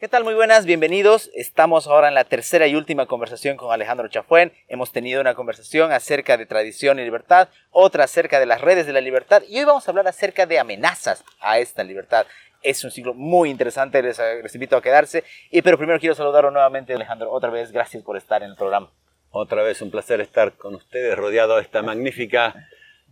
¿Qué 0.00 0.06
tal? 0.06 0.22
Muy 0.22 0.34
buenas, 0.34 0.64
bienvenidos. 0.64 1.28
Estamos 1.34 1.88
ahora 1.88 2.06
en 2.06 2.14
la 2.14 2.22
tercera 2.22 2.68
y 2.68 2.76
última 2.76 3.06
conversación 3.06 3.56
con 3.56 3.72
Alejandro 3.72 4.06
Chafuén. 4.06 4.52
Hemos 4.68 4.92
tenido 4.92 5.20
una 5.20 5.34
conversación 5.34 5.90
acerca 5.90 6.36
de 6.36 6.46
tradición 6.46 7.00
y 7.00 7.02
libertad, 7.02 7.48
otra 7.72 8.04
acerca 8.04 8.38
de 8.38 8.46
las 8.46 8.60
redes 8.60 8.86
de 8.86 8.92
la 8.92 9.00
libertad 9.00 9.42
y 9.48 9.58
hoy 9.58 9.64
vamos 9.64 9.88
a 9.88 9.90
hablar 9.90 10.06
acerca 10.06 10.46
de 10.46 10.60
amenazas 10.60 11.24
a 11.40 11.58
esta 11.58 11.82
libertad. 11.82 12.28
Es 12.62 12.84
un 12.84 12.92
ciclo 12.92 13.12
muy 13.12 13.50
interesante, 13.50 14.00
les, 14.00 14.20
les 14.20 14.54
invito 14.54 14.76
a 14.76 14.82
quedarse. 14.82 15.24
Y, 15.50 15.62
pero 15.62 15.76
primero 15.76 15.98
quiero 15.98 16.14
saludarlo 16.14 16.52
nuevamente, 16.52 16.94
Alejandro. 16.94 17.32
Otra 17.32 17.50
vez, 17.50 17.72
gracias 17.72 18.04
por 18.04 18.16
estar 18.16 18.44
en 18.44 18.50
el 18.50 18.56
programa. 18.56 18.92
Otra 19.30 19.64
vez 19.64 19.82
un 19.82 19.90
placer 19.90 20.20
estar 20.20 20.52
con 20.52 20.76
ustedes, 20.76 21.18
rodeado 21.18 21.56
de 21.56 21.62
esta 21.62 21.82
magnífica 21.82 22.54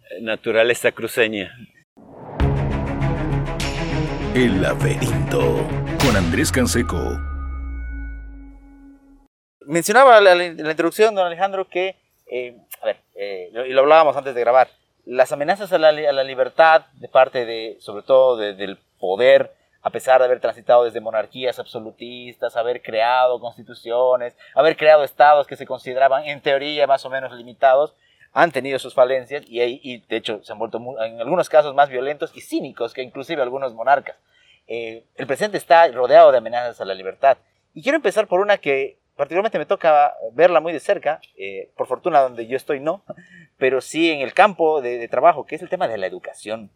eh, 0.08 0.20
naturaleza 0.20 0.92
cruceña. 0.92 1.52
El 4.36 4.60
laberinto 4.60 5.66
con 6.04 6.14
Andrés 6.14 6.52
Canseco. 6.52 7.18
Mencionaba 9.60 10.20
la, 10.20 10.34
la, 10.34 10.44
introducción, 10.44 11.14
don 11.14 11.26
Alejandro, 11.26 11.66
que, 11.70 11.96
eh, 12.30 12.54
a 12.82 12.84
ver, 12.84 12.98
eh, 13.14 13.50
y 13.66 13.72
lo 13.72 13.80
hablábamos 13.80 14.14
antes 14.14 14.34
de 14.34 14.40
grabar, 14.42 14.68
las 15.06 15.32
amenazas 15.32 15.72
a 15.72 15.78
la, 15.78 15.90
libertad 16.22 16.84
de 17.00 17.08
parte 17.08 17.46
de, 17.46 17.78
sobre 17.80 18.02
todo, 18.02 18.36
de, 18.36 18.52
del 18.52 18.76
poder, 19.00 19.54
a 19.80 19.88
pesar 19.88 20.18
de 20.18 20.26
haber 20.26 20.40
transitado 20.40 20.84
desde 20.84 21.00
monarquías 21.00 21.58
absolutistas, 21.58 22.56
haber 22.56 22.82
creado 22.82 23.40
constituciones, 23.40 24.36
haber 24.54 24.76
creado 24.76 25.02
estados 25.02 25.46
que 25.46 25.56
se 25.56 25.64
consideraban 25.64 26.26
en 26.26 26.42
teoría 26.42 26.86
más 26.86 27.06
o 27.06 27.08
menos 27.08 27.32
limitados, 27.32 27.94
han 28.32 28.52
tenido 28.52 28.78
sus 28.78 28.94
falencias 28.94 29.44
y, 29.46 29.60
y 29.62 29.98
de 30.08 30.16
hecho 30.16 30.42
se 30.42 30.52
han 30.52 30.58
vuelto 30.58 30.78
muy, 30.78 30.94
en 31.04 31.20
algunos 31.20 31.48
casos 31.48 31.74
más 31.74 31.88
violentos 31.88 32.32
y 32.34 32.40
cínicos 32.40 32.92
que 32.92 33.02
inclusive 33.02 33.42
algunos 33.42 33.74
monarcas. 33.74 34.16
Eh, 34.66 35.04
el 35.14 35.26
presente 35.26 35.56
está 35.56 35.86
rodeado 35.88 36.32
de 36.32 36.38
amenazas 36.38 36.80
a 36.80 36.84
la 36.84 36.94
libertad. 36.94 37.38
Y 37.74 37.82
quiero 37.82 37.96
empezar 37.96 38.26
por 38.26 38.40
una 38.40 38.58
que 38.58 38.98
particularmente 39.16 39.58
me 39.58 39.66
toca 39.66 40.14
verla 40.32 40.60
muy 40.60 40.72
de 40.72 40.80
cerca, 40.80 41.20
eh, 41.36 41.70
por 41.76 41.86
fortuna 41.86 42.20
donde 42.20 42.46
yo 42.46 42.56
estoy 42.56 42.80
no, 42.80 43.02
pero 43.58 43.80
sí 43.80 44.10
en 44.10 44.20
el 44.20 44.34
campo 44.34 44.82
de, 44.82 44.98
de 44.98 45.08
trabajo, 45.08 45.46
que 45.46 45.56
es 45.56 45.62
el 45.62 45.68
tema 45.68 45.88
de 45.88 45.98
la 45.98 46.06
educación. 46.06 46.70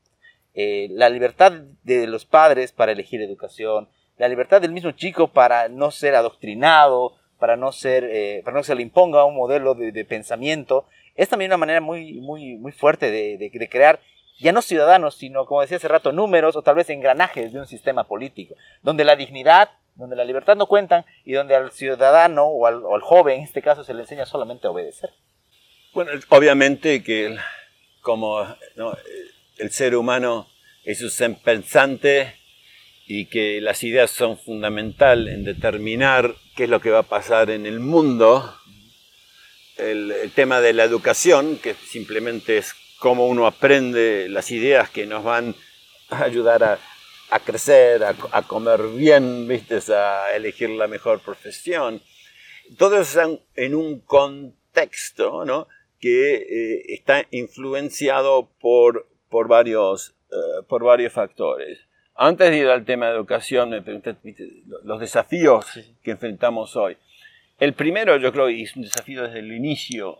Eh, 0.55 0.89
la 0.91 1.09
libertad 1.09 1.53
de 1.85 2.07
los 2.09 2.25
padres 2.25 2.73
para 2.73 2.91
elegir 2.93 3.23
educación, 3.23 3.89
la 4.19 4.27
libertad 4.27 4.61
del 4.61 4.73
mismo 4.73 4.91
chico 4.91 5.29
para 5.29 5.69
no 5.69 5.93
ser 5.93 6.17
adoctrinado, 6.17 7.15
para 7.39 7.57
no 7.57 7.71
ser, 7.71 8.05
eh, 8.05 8.43
para 8.45 8.57
no 8.57 8.65
se 8.65 8.75
le 8.75 8.83
imponga 8.83 9.25
un 9.25 9.37
modelo 9.37 9.75
de, 9.75 9.93
de, 9.93 10.05
pensamiento, 10.05 10.87
es 11.15 11.29
también 11.29 11.51
una 11.51 11.59
manera 11.59 11.81
muy, 11.81 12.21
muy, 12.21 12.57
muy 12.57 12.73
fuerte 12.73 13.11
de, 13.11 13.37
de, 13.39 13.69
crear 13.69 14.01
ya 14.39 14.53
no 14.53 14.63
ciudadanos, 14.63 15.17
sino, 15.17 15.45
como 15.45 15.61
decía 15.61 15.77
hace 15.77 15.89
rato, 15.89 16.13
números 16.13 16.57
o 16.57 16.63
tal 16.63 16.75
vez 16.75 16.89
engranajes 16.89 17.53
de 17.53 17.61
un 17.61 17.67
sistema 17.67 18.05
político, 18.05 18.55
donde 18.83 19.05
la 19.05 19.17
dignidad, 19.17 19.71
donde 19.95 20.17
la 20.17 20.25
libertad 20.25 20.57
no 20.57 20.67
cuentan 20.67 21.05
y 21.25 21.33
donde 21.33 21.55
al 21.55 21.73
ciudadano 21.73 22.45
o 22.45 22.67
al, 22.67 23.01
joven, 23.03 23.39
en 23.39 23.45
este 23.45 23.61
caso, 23.61 23.85
se 23.85 23.93
le 23.93 24.01
enseña 24.01 24.25
solamente 24.25 24.67
a 24.67 24.71
obedecer. 24.71 25.11
Bueno, 25.93 26.13
obviamente 26.31 27.03
que 27.03 27.37
como 28.01 28.47
el 29.59 29.71
ser 29.71 29.95
humano 29.95 30.49
es 30.85 31.03
un 31.03 31.11
ser 31.11 31.37
pensante 31.45 32.35
y 33.07 33.27
que 33.27 33.61
las 33.61 33.83
ideas 33.83 34.11
son 34.11 34.39
fundamental 34.39 35.29
en 35.29 35.45
determinar 35.45 36.35
qué 36.57 36.65
es 36.65 36.71
lo 36.71 36.81
que 36.81 36.91
va 36.91 37.01
a 37.01 37.03
pasar 37.03 37.51
en 37.51 37.67
el 37.67 37.81
mundo, 37.81 38.55
el, 39.81 40.13
el 40.13 40.31
tema 40.33 40.61
de 40.61 40.73
la 40.73 40.85
educación, 40.85 41.57
que 41.57 41.75
simplemente 41.75 42.59
es 42.59 42.75
cómo 42.99 43.27
uno 43.27 43.47
aprende 43.47 44.29
las 44.29 44.51
ideas 44.51 44.91
que 44.91 45.07
nos 45.07 45.25
van 45.25 45.55
a 46.11 46.23
ayudar 46.23 46.63
a, 46.63 46.79
a 47.31 47.41
crecer, 47.41 48.05
a, 48.05 48.15
a, 48.33 48.43
comer 48.43 48.83
bien, 48.89 49.49
¿viste? 49.49 49.81
a 49.93 50.35
elegir 50.35 50.71
la 50.71 50.87
mejor 50.87 51.21
profesión. 51.21 52.03
Todo 52.77 53.01
eso 53.01 53.41
en 53.55 53.75
un 53.75 54.01
contexto 54.01 55.45
¿no? 55.45 55.67
que 55.99 56.35
eh, 56.35 56.85
está 56.89 57.27
influenciado 57.31 58.51
por, 58.61 59.09
por, 59.29 59.49
varios, 59.49 60.15
uh, 60.31 60.65
por 60.65 60.85
varios 60.85 61.13
factores. 61.13 61.79
Antes 62.15 62.51
de 62.51 62.59
ir 62.59 62.67
al 62.69 62.85
tema 62.85 63.07
de 63.07 63.15
educación, 63.15 63.71
me 63.71 63.83
preguntaste 63.83 64.35
los 64.83 65.01
desafíos 65.01 65.67
que 66.03 66.11
enfrentamos 66.11 66.77
hoy. 66.77 66.97
El 67.61 67.75
primero, 67.75 68.17
yo 68.17 68.33
creo, 68.33 68.49
y 68.49 68.63
es 68.63 68.75
un 68.75 68.83
desafío 68.83 69.23
desde 69.23 69.41
el 69.41 69.53
inicio 69.53 70.19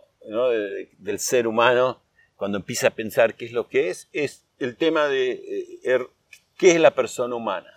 del 0.99 1.17
ser 1.17 1.47
humano, 1.47 1.99
cuando 2.35 2.59
empieza 2.59 2.89
a 2.89 2.91
pensar 2.91 3.33
qué 3.33 3.45
es 3.45 3.51
lo 3.51 3.67
que 3.67 3.89
es, 3.89 4.09
es 4.13 4.45
el 4.59 4.77
tema 4.77 5.07
de 5.07 5.31
eh, 5.31 5.79
er, 5.83 6.07
qué 6.55 6.71
es 6.71 6.79
la 6.79 6.93
persona 6.93 7.35
humana. 7.35 7.73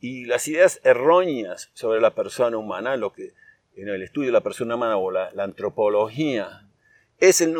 Y 0.00 0.24
las 0.24 0.48
ideas 0.48 0.80
erróneas 0.84 1.70
sobre 1.74 2.00
la 2.00 2.14
persona 2.14 2.56
humana, 2.56 2.96
lo 2.96 3.12
que 3.12 3.34
en 3.76 3.90
el 3.90 4.02
estudio 4.02 4.28
de 4.28 4.32
la 4.32 4.42
persona 4.42 4.76
humana 4.76 4.96
o 4.96 5.10
la, 5.10 5.30
antropología, 5.36 6.66
es 7.18 7.42
el, 7.42 7.54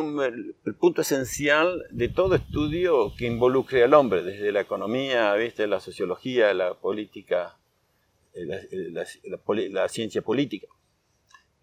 punto 0.81 1.03
esencial 1.03 1.85
de 1.91 2.09
todo 2.09 2.37
estudio 2.37 3.15
que 3.19 3.27
involucre 3.27 3.85
al 3.85 3.93
hombre, 3.93 4.23
desde 4.23 4.51
la 4.51 4.63
economía, 4.63 5.35
¿viste? 5.35 5.67
la 5.67 5.81
sociología, 5.81 6.55
la 6.55 6.73
política, 6.73 7.59
eh, 8.33 8.47
la, 8.47 9.05
la, 9.25 9.45
la 9.71 9.89
ciencia 9.91 10.23
política. 10.23 10.69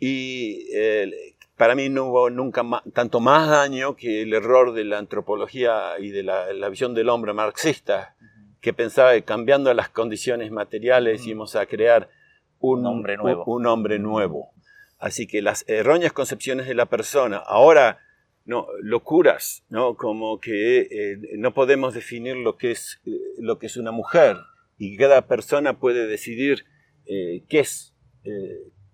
Y 0.06 0.68
eh, 0.74 1.34
para 1.56 1.76
mí 1.76 1.88
no 1.88 2.08
hubo 2.08 2.30
nunca 2.30 2.62
más, 2.62 2.84
tanto 2.94 3.22
más 3.22 3.48
daño 3.48 3.96
que 3.96 4.24
el 4.24 4.34
error 4.34 4.74
de 4.74 4.84
la 4.84 4.98
antropología 4.98 5.98
y 5.98 6.10
de 6.10 6.24
la, 6.24 6.52
la 6.52 6.68
visión 6.68 6.94
del 6.94 7.08
hombre 7.08 7.32
marxista, 7.32 8.14
uh 8.20 8.26
-huh. 8.26 8.60
que 8.60 8.74
pensaba 8.74 9.14
que 9.14 9.24
cambiando 9.24 9.74
las 9.74 9.88
condiciones 9.88 10.52
materiales 10.52 11.22
uh 11.22 11.24
-huh. 11.24 11.30
íbamos 11.30 11.56
a 11.56 11.66
crear 11.68 12.10
un, 12.60 12.80
un, 12.80 12.88
hombre 12.88 13.16
nuevo. 13.16 13.46
Un, 13.46 13.62
un, 13.62 13.68
hombre 13.68 13.98
nuevo. 13.98 14.52
Así 15.00 15.26
que 15.26 15.42
las 15.42 15.64
erróneas 15.70 16.12
concepciones 16.12 16.68
de 16.68 16.74
la 16.74 16.88
persona, 16.88 17.38
ahora 17.38 18.00
no, 18.44 18.68
locuras, 18.82 19.64
¿no? 19.70 19.96
como 19.96 20.42
que 20.42 20.82
eh, 20.82 21.18
no 21.38 21.54
podemos 21.54 21.94
definir 21.94 22.36
lo 22.36 22.58
que, 22.58 22.72
es, 22.72 23.00
eh, 23.06 23.12
lo 23.38 23.58
que 23.58 23.68
es 23.68 23.78
una 23.78 23.92
mujer 23.92 24.36
y 24.78 24.98
cada 24.98 25.28
persona 25.28 25.80
puede 25.80 26.08
decidir 26.08 26.66
eh, 27.06 27.46
qué 27.48 27.62
es, 27.62 27.96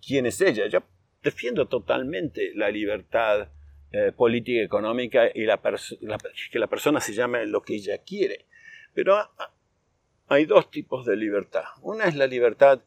quién 0.05 0.27
es 0.27 0.39
ella. 0.41 0.67
Yo 0.67 0.81
defiendo 1.23 1.67
totalmente 1.67 2.51
la 2.55 2.69
libertad 2.69 3.49
eh, 3.91 4.11
política 4.15 4.61
económica 4.61 5.29
y 5.33 5.45
la, 5.45 5.59
la, 6.01 6.17
que 6.51 6.59
la 6.59 6.67
persona 6.67 6.99
se 6.99 7.13
llame 7.13 7.45
lo 7.45 7.61
que 7.61 7.75
ella 7.75 7.97
quiere. 7.99 8.45
Pero 8.93 9.17
hay 10.27 10.45
dos 10.45 10.69
tipos 10.71 11.05
de 11.05 11.15
libertad. 11.15 11.63
Una 11.81 12.05
es 12.05 12.15
la 12.15 12.27
libertad 12.27 12.81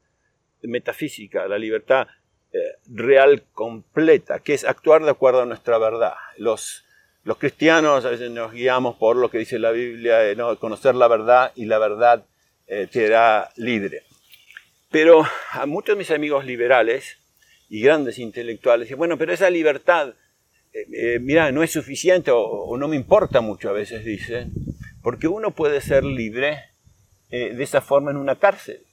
metafísica, 0.63 1.47
la 1.49 1.59
libertad 1.59 2.07
eh, 2.53 2.59
real 2.87 3.45
completa, 3.53 4.41
que 4.41 4.55
es 4.55 4.65
actuar 4.65 5.03
de 5.03 5.11
acuerdo 5.11 5.43
a 5.43 5.47
nuestra 5.47 5.79
verdad. 5.79 6.15
Los, 6.37 6.85
los 7.25 7.39
cristianos 7.39 8.05
a 8.05 8.11
veces 8.11 8.31
nos 8.31 8.53
guiamos 8.53 8.97
por 8.97 9.17
lo 9.17 9.31
que 9.31 9.39
dice 9.39 9.59
la 9.59 9.71
Biblia, 9.71 10.29
eh, 10.29 10.37
¿no? 10.37 10.59
conocer 10.59 10.95
la 10.95 11.09
verdad 11.09 11.53
y 11.55 11.65
la 11.65 11.79
verdad 11.79 12.27
eh, 12.67 12.89
te 12.91 13.07
hará 13.07 13.51
libre. 13.57 14.03
Pero 14.91 15.27
a 15.53 15.67
muchos 15.67 15.97
de 15.97 15.99
mis 15.99 16.11
amigos 16.11 16.45
liberales, 16.45 17.19
y 17.73 17.81
grandes 17.81 18.19
intelectuales. 18.19 18.91
Y 18.91 18.95
bueno, 18.95 19.17
pero 19.17 19.33
esa 19.33 19.49
libertad, 19.49 20.15
eh, 20.75 20.87
eh, 20.93 21.19
mira, 21.19 21.51
no 21.53 21.63
es 21.63 21.71
suficiente 21.71 22.31
o, 22.31 22.39
o, 22.39 22.77
no 22.77 22.87
me 22.87 22.97
importa 22.97 23.41
mucho 23.41 23.71
a 23.71 23.73
veces, 23.73 24.05
dicen, 24.05 24.53
porque 25.03 25.27
uno 25.27 25.53
puede 25.53 25.81
ser 25.81 26.05
libre 26.05 26.59
eh, 27.31 27.55
de 27.55 27.65
esa 27.65 27.81
forma 27.81 28.11
en 28.11 28.19
una 28.19 28.39
cárcel. 28.39 28.85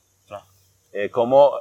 Como 1.11 1.51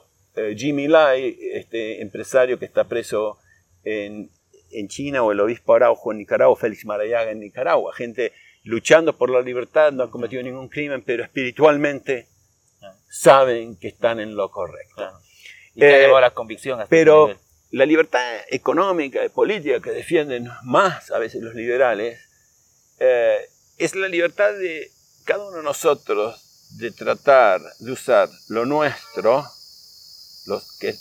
Jimmy 0.57 0.89
Lai, 0.89 1.37
este 1.53 2.01
empresario 2.01 2.59
que 2.59 2.65
está 2.65 2.85
preso 2.85 3.39
en, 3.85 4.31
en, 4.71 4.89
China, 4.89 5.23
o 5.23 5.33
el 5.33 5.41
obispo 5.41 5.75
Araujo 5.75 6.13
en 6.13 6.19
Nicaragua, 6.19 6.57
Félix 6.57 6.87
Marayaga 6.87 7.31
en 7.31 7.41
Nicaragua, 7.41 7.93
gente 7.93 8.33
luchando 8.65 9.19
por 9.19 9.29
la 9.29 9.43
libertad, 9.43 9.93
no 9.93 10.05
han 10.05 10.11
cometido 10.11 10.43
ningún 10.43 10.69
crimen, 10.69 11.03
pero 11.05 11.25
espiritualmente 11.25 12.29
saben 13.11 13.77
que 13.77 13.89
están 13.89 14.19
en 14.19 14.35
lo 14.35 14.51
correcto. 14.51 15.05
No 15.05 15.28
y 15.75 15.81
que 15.81 16.05
eh, 16.05 16.09
la 16.09 16.31
convicción. 16.31 16.81
Hasta 16.81 16.91
pero 16.91 17.35
la 17.71 17.85
libertad 17.85 18.21
económica 18.49 19.25
y 19.25 19.29
política 19.29 19.81
que 19.81 19.91
defienden 19.91 20.49
más 20.63 21.11
a 21.11 21.19
veces 21.19 21.43
los 21.43 21.55
liberales 21.55 22.19
eh, 22.99 23.39
es 23.77 23.95
la 23.95 24.09
libertad 24.09 24.53
de 24.53 24.91
cada 25.25 25.47
uno 25.47 25.59
de 25.59 25.63
nosotros 25.63 26.43
de 26.79 26.91
tratar 26.91 27.61
de 27.79 27.93
usar 27.93 28.29
lo 28.49 28.65
nuestro 28.65 29.45
los 30.47 30.79
que, 30.79 30.95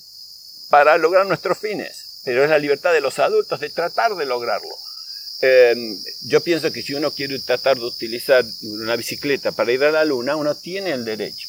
para 0.70 0.98
lograr 0.98 1.26
nuestros 1.26 1.58
fines. 1.58 2.22
Pero 2.26 2.44
es 2.44 2.50
la 2.50 2.60
libertad 2.60 2.92
de 2.92 3.00
los 3.00 3.20
adultos 3.20 3.60
de 3.62 3.70
tratar 3.70 4.16
de 4.16 4.26
lograrlo. 4.26 4.76
Eh, 5.42 5.76
yo 6.26 6.42
pienso 6.42 6.72
que 6.74 6.82
si 6.82 6.94
uno 6.94 7.12
quiere 7.12 7.40
tratar 7.40 7.78
de 7.78 7.86
utilizar 7.86 8.44
una 8.64 8.96
bicicleta 8.98 9.54
para 9.54 9.72
ir 9.72 9.84
a 9.84 9.92
la 9.92 10.04
luna, 10.04 10.36
uno 10.36 10.56
tiene 10.56 10.92
el 10.92 11.06
derecho 11.06 11.48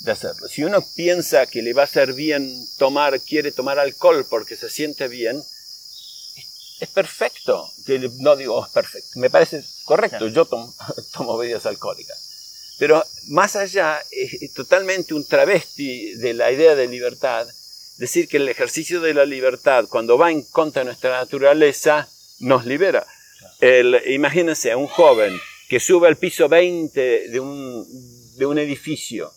de 0.00 0.12
hacerlo. 0.12 0.48
Si 0.48 0.64
uno 0.64 0.84
piensa 0.94 1.46
que 1.46 1.62
le 1.62 1.72
va 1.72 1.82
a 1.82 1.86
hacer 1.86 2.12
bien 2.12 2.48
tomar, 2.78 3.20
quiere 3.20 3.52
tomar 3.52 3.78
alcohol 3.78 4.26
porque 4.28 4.56
se 4.56 4.70
siente 4.70 5.08
bien, 5.08 5.42
es 6.80 6.88
perfecto. 6.90 7.70
No 8.20 8.36
digo 8.36 8.64
es 8.64 8.72
perfecto, 8.72 9.18
me 9.18 9.30
parece 9.30 9.64
correcto. 9.84 10.28
Yo 10.28 10.44
tomo, 10.44 10.74
tomo 11.12 11.36
bebidas 11.36 11.66
alcohólicas. 11.66 12.26
Pero 12.78 13.02
más 13.28 13.56
allá, 13.56 14.02
es 14.10 14.52
totalmente 14.52 15.14
un 15.14 15.26
travesti 15.26 16.14
de 16.16 16.34
la 16.34 16.52
idea 16.52 16.74
de 16.74 16.86
libertad, 16.86 17.46
decir 17.96 18.28
que 18.28 18.36
el 18.36 18.48
ejercicio 18.48 19.00
de 19.00 19.14
la 19.14 19.24
libertad, 19.24 19.86
cuando 19.88 20.18
va 20.18 20.30
en 20.30 20.42
contra 20.42 20.80
de 20.80 20.86
nuestra 20.86 21.18
naturaleza, 21.18 22.08
nos 22.40 22.66
libera. 22.66 23.06
El, 23.60 24.02
imagínense 24.08 24.70
a 24.70 24.76
un 24.76 24.86
joven 24.86 25.40
que 25.68 25.80
sube 25.80 26.06
al 26.06 26.18
piso 26.18 26.48
20 26.48 27.28
de 27.28 27.40
un, 27.40 27.86
de 28.36 28.46
un 28.46 28.58
edificio, 28.58 29.32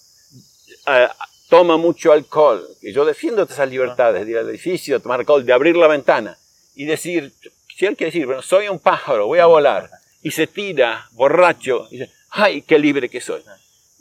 toma 1.49 1.77
mucho 1.77 2.11
alcohol, 2.11 2.67
y 2.81 2.93
yo 2.93 3.05
defiendo 3.05 3.43
esas 3.43 3.69
libertades 3.69 4.25
de 4.25 4.31
ir 4.31 4.37
al 4.37 4.49
edificio, 4.49 5.01
tomar 5.01 5.21
alcohol, 5.21 5.45
de 5.45 5.53
abrir 5.53 5.75
la 5.75 5.87
ventana 5.87 6.37
y 6.75 6.85
decir, 6.85 7.33
si 7.75 7.85
él 7.85 7.95
quiere 7.95 8.11
decir, 8.11 8.25
bueno, 8.25 8.41
soy 8.41 8.67
un 8.67 8.79
pájaro, 8.79 9.27
voy 9.27 9.39
a 9.39 9.47
volar, 9.47 9.89
y 10.21 10.31
se 10.31 10.47
tira 10.47 11.09
borracho, 11.11 11.87
y 11.89 11.99
dice, 11.99 12.11
¡ay, 12.29 12.61
qué 12.61 12.77
libre 12.77 13.09
que 13.09 13.19
soy! 13.19 13.43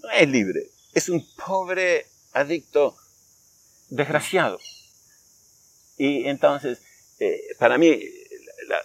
No 0.02 0.10
es 0.10 0.28
libre, 0.28 0.66
es 0.92 1.08
un 1.08 1.26
pobre 1.36 2.06
adicto 2.32 2.96
desgraciado. 3.88 4.58
Y 5.96 6.28
entonces, 6.28 6.80
eh, 7.18 7.40
para 7.58 7.78
mí, 7.78 7.98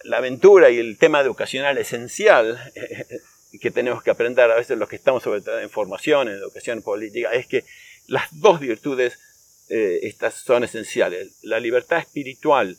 la, 0.03 0.17
aventura 0.17 0.69
y 0.69 0.79
el 0.79 0.97
tema 0.97 1.19
educacional 1.21 1.77
esencial 1.77 2.71
que 3.61 3.71
tenemos 3.71 4.01
que 4.01 4.11
aprender 4.11 4.49
a 4.49 4.55
veces 4.55 4.77
los 4.77 4.89
que 4.89 4.95
estamos 4.95 5.21
sobre 5.21 5.41
todo 5.41 5.59
en 5.59 5.69
formación, 5.69 6.27
en 6.27 6.35
educación 6.35 6.81
política, 6.81 7.31
es 7.33 7.47
que 7.47 7.65
las 8.07 8.27
dos 8.31 8.59
virtudes 8.59 9.19
eh, 9.69 9.99
estas 10.03 10.35
son 10.35 10.63
esenciales. 10.63 11.33
La 11.41 11.59
libertad 11.59 11.99
espiritual 11.99 12.77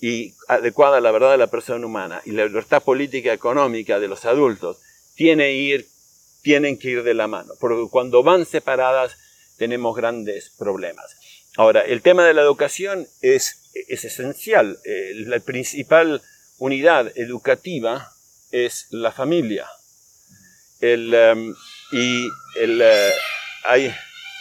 y 0.00 0.34
adecuada 0.46 0.98
a 0.98 1.00
la 1.00 1.10
verdad 1.10 1.32
de 1.32 1.38
la 1.38 1.48
persona 1.48 1.84
humana 1.84 2.22
y 2.24 2.30
la 2.30 2.46
libertad 2.46 2.82
política 2.82 3.32
económica 3.32 3.98
de 3.98 4.08
los 4.08 4.24
adultos 4.24 4.78
tiene 5.16 5.52
ir, 5.52 5.86
tienen 6.42 6.78
que 6.78 6.90
ir 6.90 7.02
de 7.02 7.14
la 7.14 7.26
mano, 7.26 7.54
porque 7.58 7.90
cuando 7.90 8.22
van 8.22 8.46
separadas 8.46 9.18
tenemos 9.56 9.96
grandes 9.96 10.50
problemas. 10.56 11.16
Ahora, 11.56 11.80
el 11.80 12.02
tema 12.02 12.24
de 12.24 12.34
la 12.34 12.42
educación 12.42 13.08
es, 13.20 13.72
es 13.88 14.04
esencial. 14.04 14.78
Eh, 14.84 15.12
la 15.26 15.40
principal 15.40 16.22
unidad 16.58 17.10
educativa 17.18 18.12
es 18.52 18.86
la 18.90 19.10
familia. 19.10 19.66
El, 20.80 21.12
em, 21.12 21.54
y 21.90 22.28
el, 22.60 22.80
eh, 22.80 23.10
hay 23.64 23.92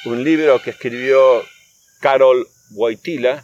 un 0.06 0.24
libro 0.24 0.62
que 0.62 0.72
escribió 0.72 1.44
Carol 2.00 2.48
Wojtyla, 2.72 3.44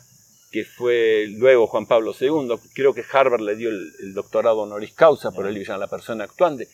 que 0.51 0.65
fue 0.65 1.25
luego 1.29 1.67
Juan 1.67 1.87
Pablo 1.87 2.13
II, 2.19 2.55
creo 2.75 2.93
que 2.93 3.03
Harvard 3.11 3.41
le 3.41 3.55
dio 3.55 3.69
el, 3.69 4.13
doctorado 4.13 4.61
honoris 4.61 4.93
causa 4.93 5.31
por 5.31 5.47
el 5.47 5.55
libro 5.55 5.77
La 5.77 5.87
persona 5.87 6.25
actuante. 6.25 6.67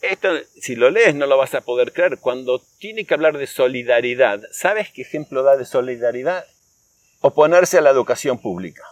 Esto, 0.00 0.28
si 0.60 0.76
lo 0.76 0.90
lees, 0.90 1.14
no 1.14 1.26
lo 1.26 1.36
vas 1.36 1.54
a 1.54 1.60
poder 1.60 1.92
creer. 1.92 2.18
Cuando 2.18 2.62
tiene 2.78 3.04
que 3.04 3.14
hablar 3.14 3.38
de 3.38 3.46
solidaridad, 3.46 4.40
¿sabes 4.52 4.90
qué 4.92 5.02
ejemplo 5.02 5.42
da 5.42 5.56
de 5.56 5.64
solidaridad? 5.64 6.44
Oponerse 7.20 7.78
a 7.78 7.82
la 7.82 7.90
educación 7.90 8.38
pública. 8.38 8.82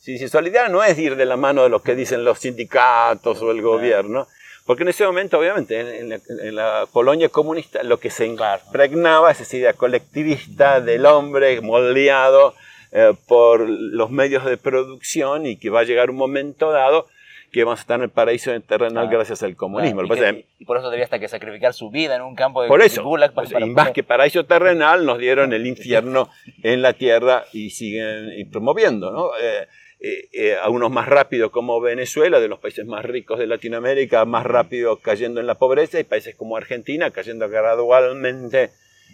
Si, 0.00 0.18
si 0.18 0.28
solidaridad 0.28 0.70
no 0.70 0.84
es 0.84 0.98
ir 0.98 1.16
de 1.16 1.24
la 1.24 1.36
mano 1.36 1.62
de 1.64 1.70
lo 1.70 1.82
que 1.82 1.94
dicen 1.94 2.24
los 2.24 2.40
sindicatos 2.40 3.40
o 3.42 3.50
el 3.50 3.62
gobierno, 3.62 4.28
porque 4.66 4.82
en 4.82 4.88
ese 4.88 5.04
momento, 5.04 5.38
obviamente, 5.38 6.00
en, 6.00 6.54
la, 6.54 6.86
Polonia 6.92 7.28
comunista 7.28 7.82
lo 7.82 7.98
que 7.98 8.10
se 8.10 8.26
impregnaba 8.26 9.30
es 9.30 9.40
esa 9.40 9.56
idea 9.56 9.72
colectivista 9.74 10.80
del 10.80 11.04
hombre 11.04 11.60
moldeado 11.60 12.54
eh, 12.92 13.12
por 13.26 13.68
los 13.68 14.10
medios 14.10 14.44
de 14.44 14.56
producción 14.56 15.46
y 15.46 15.56
que 15.56 15.68
va 15.68 15.80
a 15.80 15.84
llegar 15.84 16.10
un 16.10 16.16
momento 16.16 16.70
dado 16.70 17.06
que 17.54 17.62
vamos 17.62 17.78
a 17.78 17.82
estar 17.82 17.98
en 18.00 18.04
el 18.04 18.10
paraíso 18.10 18.50
terrenal 18.62 19.08
gracias 19.08 19.42
al 19.44 19.54
comunismo. 19.54 20.02
y, 20.02 20.64
por 20.64 20.78
eso 20.78 20.90
debía 20.90 21.04
hasta 21.04 21.20
que 21.20 21.28
sacrificar 21.28 21.72
su 21.72 21.90
vida 21.90 22.16
en 22.16 22.22
un 22.22 22.34
campo 22.34 22.62
de 22.62 22.68
Por 22.68 22.82
eso, 22.82 23.04
pues, 23.32 23.52
y 23.52 23.64
más 23.66 23.92
que 23.92 24.02
paraíso 24.02 24.44
terrenal, 24.44 25.06
nos 25.06 25.18
dieron 25.18 25.52
el 25.52 25.66
infierno 25.66 26.30
en 26.64 26.82
la 26.82 26.94
tierra 26.94 27.44
y 27.52 27.70
siguen 27.70 28.50
promoviendo, 28.50 29.12
¿no? 29.12 29.30
Eh, 29.40 29.68
eh, 30.06 30.28
eh, 30.34 30.54
a 30.54 30.68
unos 30.68 30.90
más 30.90 31.08
rápido 31.08 31.50
como 31.50 31.80
Venezuela, 31.80 32.38
de 32.38 32.46
los 32.46 32.58
países 32.58 32.84
más 32.84 33.06
ricos 33.06 33.38
de 33.38 33.46
Latinoamérica, 33.46 34.26
más 34.26 34.44
rápido 34.44 34.98
cayendo 34.98 35.40
en 35.40 35.46
la 35.46 35.54
pobreza, 35.54 35.98
y 35.98 36.04
países 36.04 36.34
como 36.34 36.58
Argentina 36.58 37.10
cayendo 37.10 37.48
gradualmente 37.48 38.68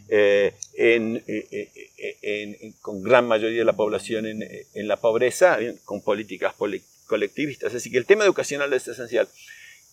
eh, 0.09 0.53
con 2.83 3.05
gran 3.05 3.29
mayoría 3.29 3.61
de 3.61 3.65
la 3.65 3.75
población 3.75 4.27
en, 4.27 4.89
la 4.89 4.97
pobreza, 4.97 5.61
con 5.85 6.03
políticas 6.03 6.57
colectivistas. 7.07 7.73
Así 7.73 7.93
que 7.93 7.99
el 7.99 8.07
tema 8.07 8.25
educacional 8.25 8.73
es 8.73 8.89
esencial. 8.89 9.29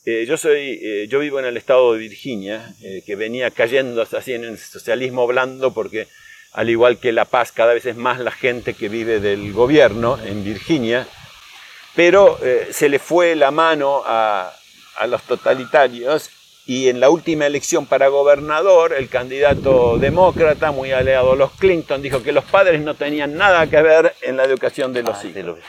yo, 0.03 0.35
soy, 0.35 1.07
yo 1.09 1.19
vivo 1.19 1.39
en 1.39 1.45
el 1.45 1.57
estado 1.57 1.93
de 1.93 1.99
Virginia, 1.99 2.73
que 3.05 3.15
venía 3.15 3.51
cayendo 3.51 4.01
así 4.01 4.33
en 4.33 4.45
el 4.45 4.57
socialismo 4.57 5.27
blando 5.27 5.75
porque 5.75 6.07
al 6.53 6.69
igual 6.69 6.97
que 6.97 7.11
La 7.11 7.25
Paz, 7.25 7.51
cada 7.51 7.73
vez 7.73 7.85
es 7.85 7.95
más 7.95 8.19
la 8.19 8.31
gente 8.31 8.73
que 8.73 8.89
vive 8.89 9.19
del 9.19 9.53
gobierno 9.53 10.17
en 10.23 10.43
Virginia, 10.43 11.07
pero 11.95 12.37
eh, 12.43 12.69
se 12.71 12.89
le 12.89 12.99
fue 12.99 13.35
la 13.35 13.51
mano 13.51 14.03
a, 14.05 14.53
los 15.07 15.21
totalitarios 15.23 16.31
y 16.65 16.89
en 16.89 16.99
la 16.99 17.09
última 17.09 17.45
elección 17.45 17.85
para 17.85 18.07
gobernador, 18.07 18.93
el 18.93 19.09
candidato 19.09 19.97
demócrata, 19.97 20.71
muy 20.71 20.91
aliado 20.91 21.33
a 21.33 21.35
los 21.35 21.51
Clinton, 21.51 22.01
dijo 22.01 22.23
que 22.23 22.31
los 22.31 22.43
padres 22.43 22.81
no 22.81 22.95
tenían 22.95 23.35
nada 23.35 23.67
que 23.67 23.81
ver 23.81 24.13
en 24.21 24.37
la 24.37 24.43
educación 24.43 24.93
de 24.93 25.03
los 25.03 25.17
ah, 25.17 25.27
hijos. 25.27 25.59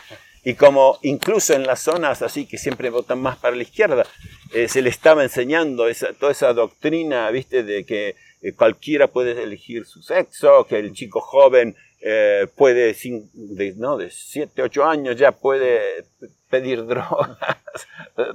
Y 0.45 0.55
como 0.55 0.99
incluso 1.03 1.53
en 1.55 1.67
las 1.67 1.81
zonas 1.81 2.23
así 2.23 2.47
que 2.47 2.59
siempre 2.59 2.91
votan 2.91 3.21
más 3.21 3.37
para 3.37 3.55
la 3.55 3.63
izquierda, 3.63 4.07
eh, 4.55 4.69
se 4.69 4.81
le 4.83 4.89
estaba 4.89 5.23
enseñando 5.23 5.87
toda 6.19 6.33
esa 6.33 6.53
doctrina, 6.55 7.31
viste, 7.31 7.63
de 7.63 7.85
que 7.85 8.17
eh, 8.40 8.52
cualquiera 8.52 9.08
puede 9.08 9.43
elegir 9.43 9.85
su 9.85 10.00
sexo, 10.00 10.64
que 10.69 10.79
el 10.79 10.93
chico 10.93 11.20
joven 11.20 11.75
eh, 12.00 12.46
puede, 12.55 12.94
de, 13.32 13.75
¿no? 13.76 13.96
de 13.96 14.11
7, 14.12 14.62
8 14.62 14.85
años 14.85 15.17
ya 15.17 15.32
puede 15.32 16.05
pedir 16.49 16.87
drogas 16.87 17.37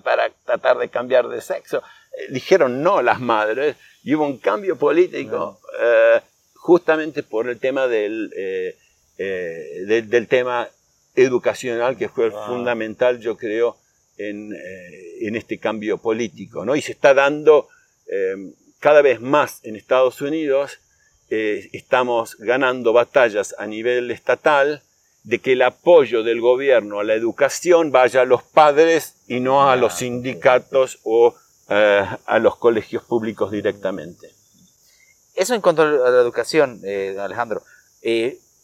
para 0.03 0.29
tratar 0.45 0.77
de 0.77 0.89
cambiar 0.89 1.29
de 1.29 1.39
sexo. 1.39 1.81
Eh, 2.17 2.31
dijeron 2.31 2.83
no 2.83 3.01
las 3.01 3.21
madres 3.21 3.77
y 4.03 4.13
hubo 4.15 4.25
un 4.25 4.38
cambio 4.38 4.77
político 4.77 5.59
justamente 6.55 7.23
por 7.23 7.50
el 7.50 7.59
tema 7.59 7.88
del, 7.88 8.29
del 9.17 10.27
tema 10.27 10.67
educacional 11.15 11.97
que 11.97 12.09
fue 12.09 12.31
fundamental, 12.31 13.19
yo 13.19 13.35
creo, 13.38 13.77
en, 14.17 14.53
en, 15.21 15.35
este 15.35 15.57
cambio 15.57 15.97
político. 15.97 16.63
¿no? 16.63 16.75
Y 16.75 16.81
se 16.81 16.94
está 16.94 17.13
dando 17.13 17.67
cada 18.83 19.01
vez 19.01 19.21
más 19.21 19.62
en 19.63 19.77
Estados 19.77 20.19
Unidos 20.19 20.81
eh, 21.30 21.69
estamos 21.71 22.35
ganando 22.38 22.91
batallas 22.91 23.56
a 23.57 23.65
nivel 23.65 24.12
estatal 24.12 24.84
de 25.24 25.39
que 25.39 25.53
el 25.53 25.62
apoyo 25.62 26.22
del 26.22 26.41
gobierno 26.41 27.00
a 27.00 27.05
la 27.05 27.13
educación 27.13 27.93
vaya 27.93 28.24
a 28.24 28.25
los 28.25 28.43
padres 28.43 29.15
y 29.29 29.39
no 29.39 29.69
a 29.69 29.77
los 29.77 29.93
sindicatos 29.93 31.00
o 31.05 31.34
eh, 31.69 32.05
a 32.25 32.39
los 32.39 32.58
colegios 32.58 33.03
públicos 33.03 33.51
directamente. 33.51 34.29
Eso 35.34 35.55
en 35.55 35.62
cuanto 35.62 35.84
a 35.84 35.86
la 35.86 36.19
educación, 36.19 36.81
eh, 36.84 37.15
Alejandro. 37.17 37.63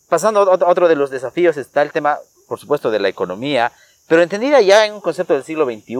pasando 0.09 0.41
a 0.41 0.69
otro 0.69 0.89
de 0.89 0.97
los 0.97 1.11
desafíos 1.11 1.55
está 1.55 1.81
el 1.81 1.93
tema, 1.93 2.19
por 2.49 2.59
supuesto, 2.59 2.91
de 2.91 2.99
la 2.99 3.07
economía, 3.07 3.71
pero 4.05 4.21
entendida 4.21 4.59
ya 4.59 4.85
en 4.85 4.95
un 4.95 5.01
concepto 5.01 5.33
del 5.33 5.45
siglo 5.45 5.63
XXI, 5.63 5.95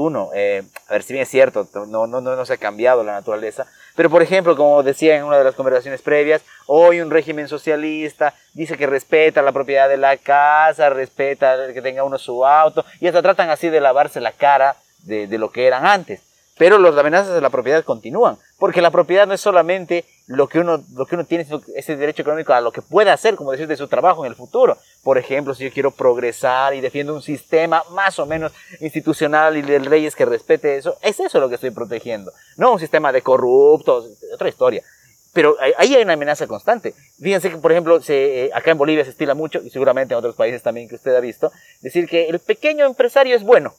a 0.87 0.91
ver 0.93 1.03
si 1.03 1.13
bien 1.13 1.23
es 1.23 1.29
cierto, 1.29 1.69
no, 1.87 2.05
no, 2.05 2.19
no, 2.19 2.35
no 2.35 2.45
se 2.45 2.53
ha 2.53 2.57
cambiado 2.57 3.03
la 3.03 3.13
naturaleza, 3.13 3.67
pero, 3.99 4.09
por 4.09 4.23
ejemplo, 4.23 4.55
como 4.55 4.81
decía 4.81 5.17
en 5.17 5.25
una 5.25 5.37
de 5.37 5.43
las 5.43 5.55
conversaciones 5.55 6.01
previas, 6.01 6.41
hoy 6.67 7.01
un 7.01 7.11
régimen 7.11 7.49
socialista 7.49 8.33
dice 8.53 8.77
que 8.77 8.87
respeta 8.87 9.41
la 9.41 9.51
propiedad 9.51 9.89
de 9.89 9.97
la 9.97 10.15
casa, 10.15 10.89
respeta 10.89 11.73
que 11.73 11.81
tenga 11.81 12.05
uno 12.05 12.17
su 12.17 12.45
auto, 12.45 12.85
y 13.01 13.07
hasta 13.07 13.21
tratan 13.21 13.49
así 13.49 13.67
de 13.67 13.81
lavarse 13.81 14.21
la 14.21 14.31
cara 14.31 14.77
de, 15.03 15.27
de 15.27 15.37
lo 15.37 15.51
que 15.51 15.67
eran 15.67 15.85
antes. 15.85 16.21
Pero 16.57 16.77
las 16.77 16.97
amenazas 16.97 17.33
de 17.33 17.41
la 17.41 17.49
propiedad 17.49 17.83
continúan, 17.83 18.37
porque 18.59 18.81
la 18.81 18.91
propiedad 18.91 19.25
no 19.25 19.33
es 19.33 19.41
solamente 19.41 20.05
lo 20.27 20.47
que 20.47 20.59
uno, 20.59 20.83
lo 20.93 21.05
que 21.05 21.15
uno 21.15 21.25
tiene, 21.25 21.47
ese 21.75 21.95
derecho 21.95 22.21
económico 22.21 22.53
a 22.53 22.61
lo 22.61 22.71
que 22.71 22.81
pueda 22.81 23.13
hacer, 23.13 23.35
como 23.35 23.51
decir, 23.51 23.67
de 23.67 23.77
su 23.77 23.87
trabajo 23.87 24.25
en 24.25 24.31
el 24.31 24.35
futuro. 24.35 24.77
Por 25.03 25.17
ejemplo, 25.17 25.55
si 25.55 25.63
yo 25.63 25.71
quiero 25.71 25.91
progresar 25.91 26.73
y 26.73 26.81
defiendo 26.81 27.13
un 27.13 27.21
sistema 27.21 27.83
más 27.91 28.19
o 28.19 28.25
menos 28.25 28.51
institucional 28.81 29.57
y 29.57 29.61
del 29.61 29.85
reyes 29.85 30.15
que 30.15 30.25
respete 30.25 30.77
eso, 30.77 30.97
es 31.01 31.19
eso 31.19 31.39
lo 31.39 31.49
que 31.49 31.55
estoy 31.55 31.71
protegiendo. 31.71 32.31
No 32.57 32.73
un 32.73 32.79
sistema 32.79 33.11
de 33.11 33.21
corruptos, 33.21 34.09
otra 34.33 34.49
historia. 34.49 34.83
Pero 35.31 35.55
ahí 35.77 35.95
hay 35.95 36.01
una 36.01 36.13
amenaza 36.13 36.47
constante. 36.47 36.93
Fíjense 37.21 37.49
que, 37.49 37.57
por 37.57 37.71
ejemplo, 37.71 38.01
se, 38.01 38.45
eh, 38.45 38.51
acá 38.53 38.71
en 38.71 38.77
Bolivia 38.77 39.05
se 39.05 39.11
estila 39.11 39.35
mucho, 39.35 39.61
y 39.63 39.69
seguramente 39.69 40.13
en 40.13 40.17
otros 40.17 40.35
países 40.35 40.61
también 40.61 40.89
que 40.89 40.95
usted 40.95 41.15
ha 41.15 41.19
visto, 41.19 41.51
decir 41.81 42.07
que 42.07 42.27
el 42.27 42.39
pequeño 42.39 42.85
empresario 42.85 43.35
es 43.35 43.43
bueno 43.43 43.73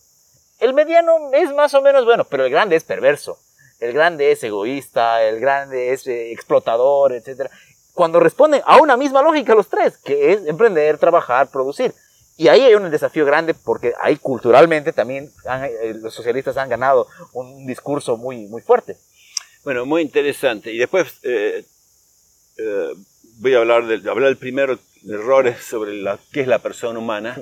el 0.60 0.74
mediano 0.74 1.30
es 1.32 1.52
más 1.54 1.74
o 1.74 1.82
menos 1.82 2.04
bueno, 2.04 2.24
pero 2.24 2.44
el 2.44 2.50
grande 2.50 2.76
es 2.76 2.84
perverso. 2.84 3.38
El 3.80 3.94
grande 3.94 4.30
es 4.30 4.44
egoísta, 4.44 5.22
el 5.22 5.40
grande 5.40 5.92
es 5.92 6.06
eh, 6.06 6.32
explotador, 6.32 7.12
etc. 7.12 7.50
Cuando 7.94 8.20
responden 8.20 8.62
a 8.66 8.76
una 8.76 8.96
misma 8.96 9.22
lógica 9.22 9.54
los 9.54 9.68
tres, 9.68 9.96
que 9.96 10.32
es 10.32 10.46
emprender, 10.46 10.98
trabajar, 10.98 11.50
producir. 11.50 11.94
Y 12.36 12.48
ahí 12.48 12.60
hay 12.60 12.74
un 12.74 12.90
desafío 12.90 13.24
grande 13.24 13.54
porque 13.54 13.92
ahí 14.00 14.16
culturalmente 14.16 14.92
también 14.92 15.30
eh, 15.46 15.94
los 15.94 16.14
socialistas 16.14 16.56
han 16.56 16.68
ganado 16.68 17.06
un 17.32 17.66
discurso 17.66 18.16
muy, 18.16 18.46
muy 18.48 18.62
fuerte. 18.62 18.96
Bueno, 19.64 19.84
muy 19.86 20.02
interesante. 20.02 20.72
Y 20.72 20.78
después 20.78 21.18
eh, 21.22 21.64
voy 23.38 23.54
a 23.54 23.58
hablar 23.58 23.86
del, 23.86 24.06
hablar 24.08 24.28
del 24.28 24.38
primero 24.38 24.78
errores 25.08 25.64
sobre 25.64 25.94
la, 25.94 26.18
qué 26.32 26.42
es 26.42 26.46
la 26.46 26.60
persona 26.60 26.98
humana. 26.98 27.36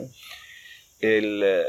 El, 1.01 1.65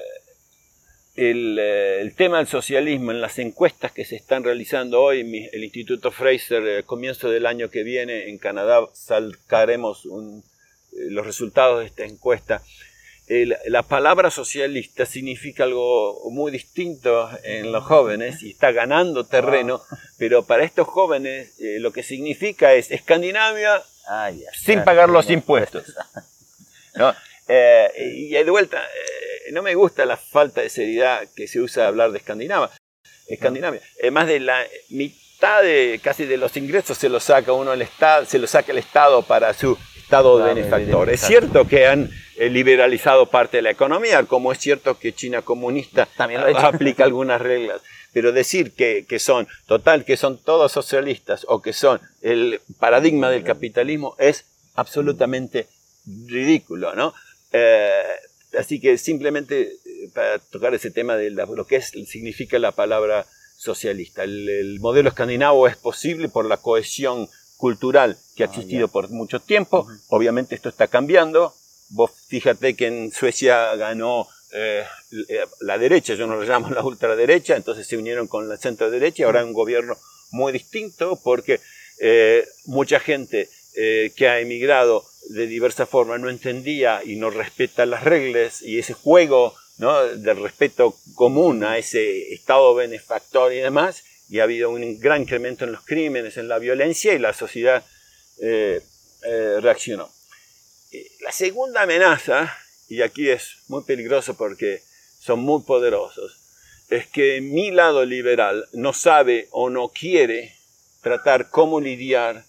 el, 1.20 1.60
el, 1.60 2.16
tema 2.16 2.38
del 2.38 2.48
socialismo 2.48 3.12
en 3.12 3.22
las 3.22 3.40
encuestas 3.40 3.92
que 3.92 4.06
se 4.06 4.16
están 4.16 4.44
realizando 4.44 5.02
hoy, 5.02 5.22
el 5.52 5.64
Instituto 5.64 6.12
Fraser, 6.12 6.84
comienzo 6.86 7.30
del 7.30 7.46
año 7.46 7.70
que 7.70 7.84
viene 7.84 8.30
en 8.30 8.38
Canadá, 8.38 8.88
sacaremos 8.94 10.06
un, 10.06 10.44
los 10.92 11.26
resultados 11.26 11.80
de 11.80 11.86
esta 11.86 12.06
encuesta 12.06 12.62
la 13.68 13.84
palabra 13.84 14.32
socialista 14.32 15.06
significa 15.06 15.64
algo 15.64 16.20
muy 16.32 16.52
distinto 16.52 17.30
en 17.44 17.72
los 17.72 17.84
jóvenes 17.84 18.42
y 18.42 18.50
está 18.50 18.72
ganando 18.72 19.28
terreno, 19.28 19.82
ah. 19.90 19.98
pero 20.18 20.46
para 20.46 20.64
estos 20.64 20.88
jóvenes 20.88 21.54
eh, 21.60 21.78
lo 21.80 21.94
que 21.94 22.02
significa 22.02 22.74
es 22.74 22.90
Escandinavia 22.90 23.84
ah, 24.08 24.32
sin 24.54 24.84
pagar 24.84 25.10
los 25.10 25.30
impuestos. 25.30 25.86
Eh, 27.52 27.90
y 28.16 28.30
de 28.30 28.52
vuelta, 28.52 28.78
eh, 28.78 29.09
no 29.52 29.62
me 29.62 29.76
gusta 29.76 30.06
la 30.06 30.18
falta 30.18 30.62
de 30.62 30.70
seriedad 30.70 31.28
que 31.36 31.48
se 31.48 31.60
usa 31.60 31.88
hablar 31.88 32.12
de 32.12 32.20
Escandinavia. 32.20 32.72
Escandinavia. 33.28 33.82
más 34.12 34.28
de 34.28 34.40
la 34.40 34.66
mitad 34.90 35.62
de 35.62 36.00
casi 36.04 36.26
de 36.26 36.38
los 36.38 36.56
ingresos 36.58 36.98
se 36.98 37.10
lo 37.10 37.20
saca 37.20 37.54
uno 37.54 37.74
el 37.74 37.82
Estado, 37.82 38.26
se 38.26 38.40
lo 38.40 38.48
saca 38.48 38.72
el 38.72 38.80
Estado 38.80 39.22
para 39.24 39.54
su 39.54 39.78
Estado 39.98 40.44
benefactor. 40.44 41.10
Es 41.10 41.22
cierto 41.22 41.68
que 41.68 41.86
han 41.86 42.10
eh, 42.38 42.50
liberalizado 42.50 43.28
parte 43.28 43.58
de 43.58 43.64
la 43.64 43.70
economía, 43.70 44.24
como 44.24 44.52
es 44.52 44.58
cierto 44.58 44.98
que 44.98 45.14
China 45.14 45.44
comunista 45.44 46.08
También 46.18 46.42
aplica 46.56 47.04
algunas 47.04 47.42
reglas. 47.42 47.82
Pero 48.12 48.32
decir 48.32 48.74
que, 48.74 49.06
que, 49.08 49.20
son, 49.20 49.48
total, 49.68 50.04
que 50.04 50.18
son 50.18 50.42
todos 50.42 50.72
socialistas 50.72 51.46
o 51.48 51.62
que 51.62 51.74
son 51.74 52.02
el 52.22 52.60
paradigma 52.80 53.30
del 53.30 53.44
capitalismo 53.44 54.16
es 54.18 54.46
absolutamente 54.74 55.68
ridículo, 56.28 56.96
¿no? 56.96 57.14
Eh, 57.52 58.02
así 58.58 58.80
que 58.80 58.98
simplemente 58.98 59.74
eh, 59.86 60.10
para 60.14 60.40
tocar 60.40 60.74
ese 60.74 60.92
tema 60.92 61.16
de 61.16 61.30
lo 61.30 61.66
que 61.66 61.78
es, 61.78 61.88
significa 62.08 62.60
la 62.60 62.72
palabra 62.72 63.26
socialista. 63.58 64.24
El, 64.24 64.48
el, 64.50 64.80
modelo 64.80 65.10
escandinavo 65.10 65.68
es 65.68 65.76
posible 65.76 66.30
por 66.30 66.46
la 66.46 66.58
cohesión 66.58 67.28
cultural 67.58 68.18
que 68.36 68.44
ha 68.44 68.48
ah, 68.48 68.50
existido 68.50 68.88
por 68.88 69.10
mucho 69.10 69.42
tiempo. 69.42 69.86
Obviamente 70.08 70.56
esto 70.56 70.70
está 70.70 70.88
cambiando. 70.88 71.54
Vos 71.90 72.12
fíjate 72.28 72.76
que 72.76 72.88
en 72.88 73.12
Suecia 73.12 73.76
ganó 73.76 74.28
eh, 74.52 74.84
eh, 75.28 75.46
la 75.60 75.78
derecha, 75.78 76.16
yo 76.16 76.26
no 76.26 76.36
lo 76.36 76.44
llamo 76.44 76.70
la 76.72 76.84
ultraderecha, 76.84 77.56
entonces 77.56 77.86
se 77.86 77.98
unieron 77.98 78.28
con 78.28 78.50
la 78.50 78.58
centro 78.58 78.90
derecha 78.90 79.22
y 79.22 79.26
ahora 79.26 79.42
hay 79.42 79.46
un 79.46 79.54
gobierno 79.54 79.98
muy 80.32 80.52
distinto 80.52 81.20
porque 81.24 81.60
eh, 82.00 82.48
mucha 82.66 83.00
gente 83.00 83.50
que 84.16 84.28
ha 84.28 84.40
emigrado 84.40 85.06
de 85.30 85.48
diversa 85.48 85.86
forma 85.86 86.18
no 86.18 86.30
entendía 86.30 87.02
y 87.06 87.16
no 87.16 87.30
respeta 87.30 87.86
las 87.86 88.04
reglas 88.04 88.62
y 88.62 88.80
ese 88.80 88.94
juego 88.94 89.56
¿no? 89.78 90.04
del 90.04 90.42
respeto 90.42 90.98
común 91.16 91.64
a 91.64 91.78
ese 91.78 92.34
estado 92.34 92.76
benefactor 92.76 93.54
y 93.54 93.60
demás, 93.60 94.04
y 94.30 94.40
ha 94.40 94.44
habido 94.44 94.70
un 94.70 95.00
gran 95.00 95.22
incremento 95.22 95.66
en 95.66 95.72
los 95.72 95.86
crímenes, 95.86 96.38
en 96.38 96.48
la 96.50 96.60
violencia 96.60 97.14
y 97.14 97.20
la 97.20 97.34
sociedad 97.34 97.84
reaccionó. 99.62 100.12
La 101.22 101.32
segunda 101.32 101.84
amenaza, 101.84 102.54
y 102.88 103.02
aquí 103.02 103.30
es 103.30 103.58
muy 103.68 103.84
peligroso 103.84 104.36
porque 104.36 104.82
son 105.20 105.40
muy 105.40 105.62
poderosos, 105.62 106.38
es 106.90 107.06
que 107.08 107.40
mi 107.40 107.72
lado 107.72 108.04
liberal 108.04 108.68
no 108.74 108.94
sabe 108.94 109.48
o 109.52 109.70
no 109.70 109.90
quiere 109.90 110.56
tratar 111.02 111.50
cómo 111.50 111.80
lidiar 111.80 112.46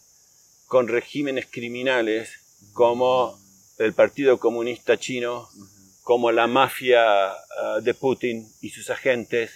con 0.71 0.87
regímenes 0.87 1.47
criminales 1.50 2.31
como 2.75 3.37
el 3.79 3.93
Partido 3.93 4.39
Comunista 4.39 4.97
Chino, 4.97 5.49
como 6.05 6.31
la 6.31 6.47
mafia 6.47 7.33
ah, 7.33 7.81
de 7.83 7.93
Putin 7.93 8.49
y 8.61 8.71
sus 8.71 8.89
agentes, 8.89 9.50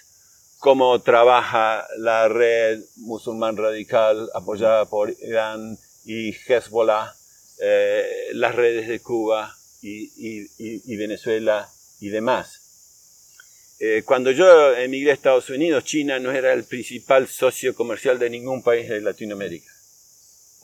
cómo 0.59 1.01
trabaja 1.03 1.87
la 1.99 2.27
red 2.27 2.81
musulmán 2.97 3.57
radical 3.57 4.29
apoyada 4.35 4.87
por 4.87 5.15
Irán 5.23 5.79
y 6.05 6.33
Hezbollah, 6.33 7.15
eh, 7.61 8.31
las 8.33 8.57
redes 8.57 8.89
de 8.89 8.99
Cuba 8.99 9.57
y, 9.83 10.97
Venezuela 10.97 11.71
y 12.01 12.09
demás. 12.09 13.77
Eh, 13.79 14.03
cuando 14.05 14.33
yo 14.33 14.75
emigré 14.75 15.13
a 15.13 15.15
Estados 15.15 15.49
Unidos, 15.49 15.85
China 15.85 16.19
no 16.19 16.33
era 16.33 16.53
el 16.53 16.65
principal 16.65 17.29
socio 17.29 17.73
comercial 17.73 18.19
de 18.19 18.31
ningún 18.31 18.65
país 18.65 18.89
de 18.89 19.01
Latinoamérica. 19.01 19.74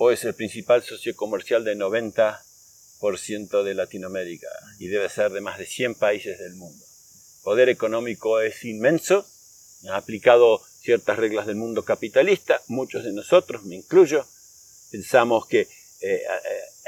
Hoy 0.02 0.14
es 0.14 0.25
el 0.25 0.33
principal 0.33 0.83
socio 0.83 1.14
comercial 1.14 1.62
de 1.62 1.76
90% 1.76 3.62
de 3.62 3.75
Latinoamérica 3.75 4.49
y 4.78 4.88
debe 4.88 5.11
ser 5.11 5.30
de 5.30 5.42
más 5.42 5.59
de 5.59 5.66
100 5.66 5.97
países 5.97 6.38
del 6.38 6.54
mundo. 6.54 6.83
El 6.83 7.42
poder 7.45 7.69
económico 7.69 8.40
es 8.40 8.64
inmenso, 8.64 9.26
ha 9.90 9.99
aplicado 9.99 10.62
ciertas 10.80 11.19
reglas 11.19 11.47
del 11.47 11.57
mundo 11.57 11.85
capitalista, 11.85 12.62
muchos 12.69 13.04
de 13.04 13.12
nosotros, 13.12 13.64
me 13.64 13.76
incluyo, 13.76 14.25
pensamos 14.90 15.47
que 15.47 15.69
eh, 16.00 16.23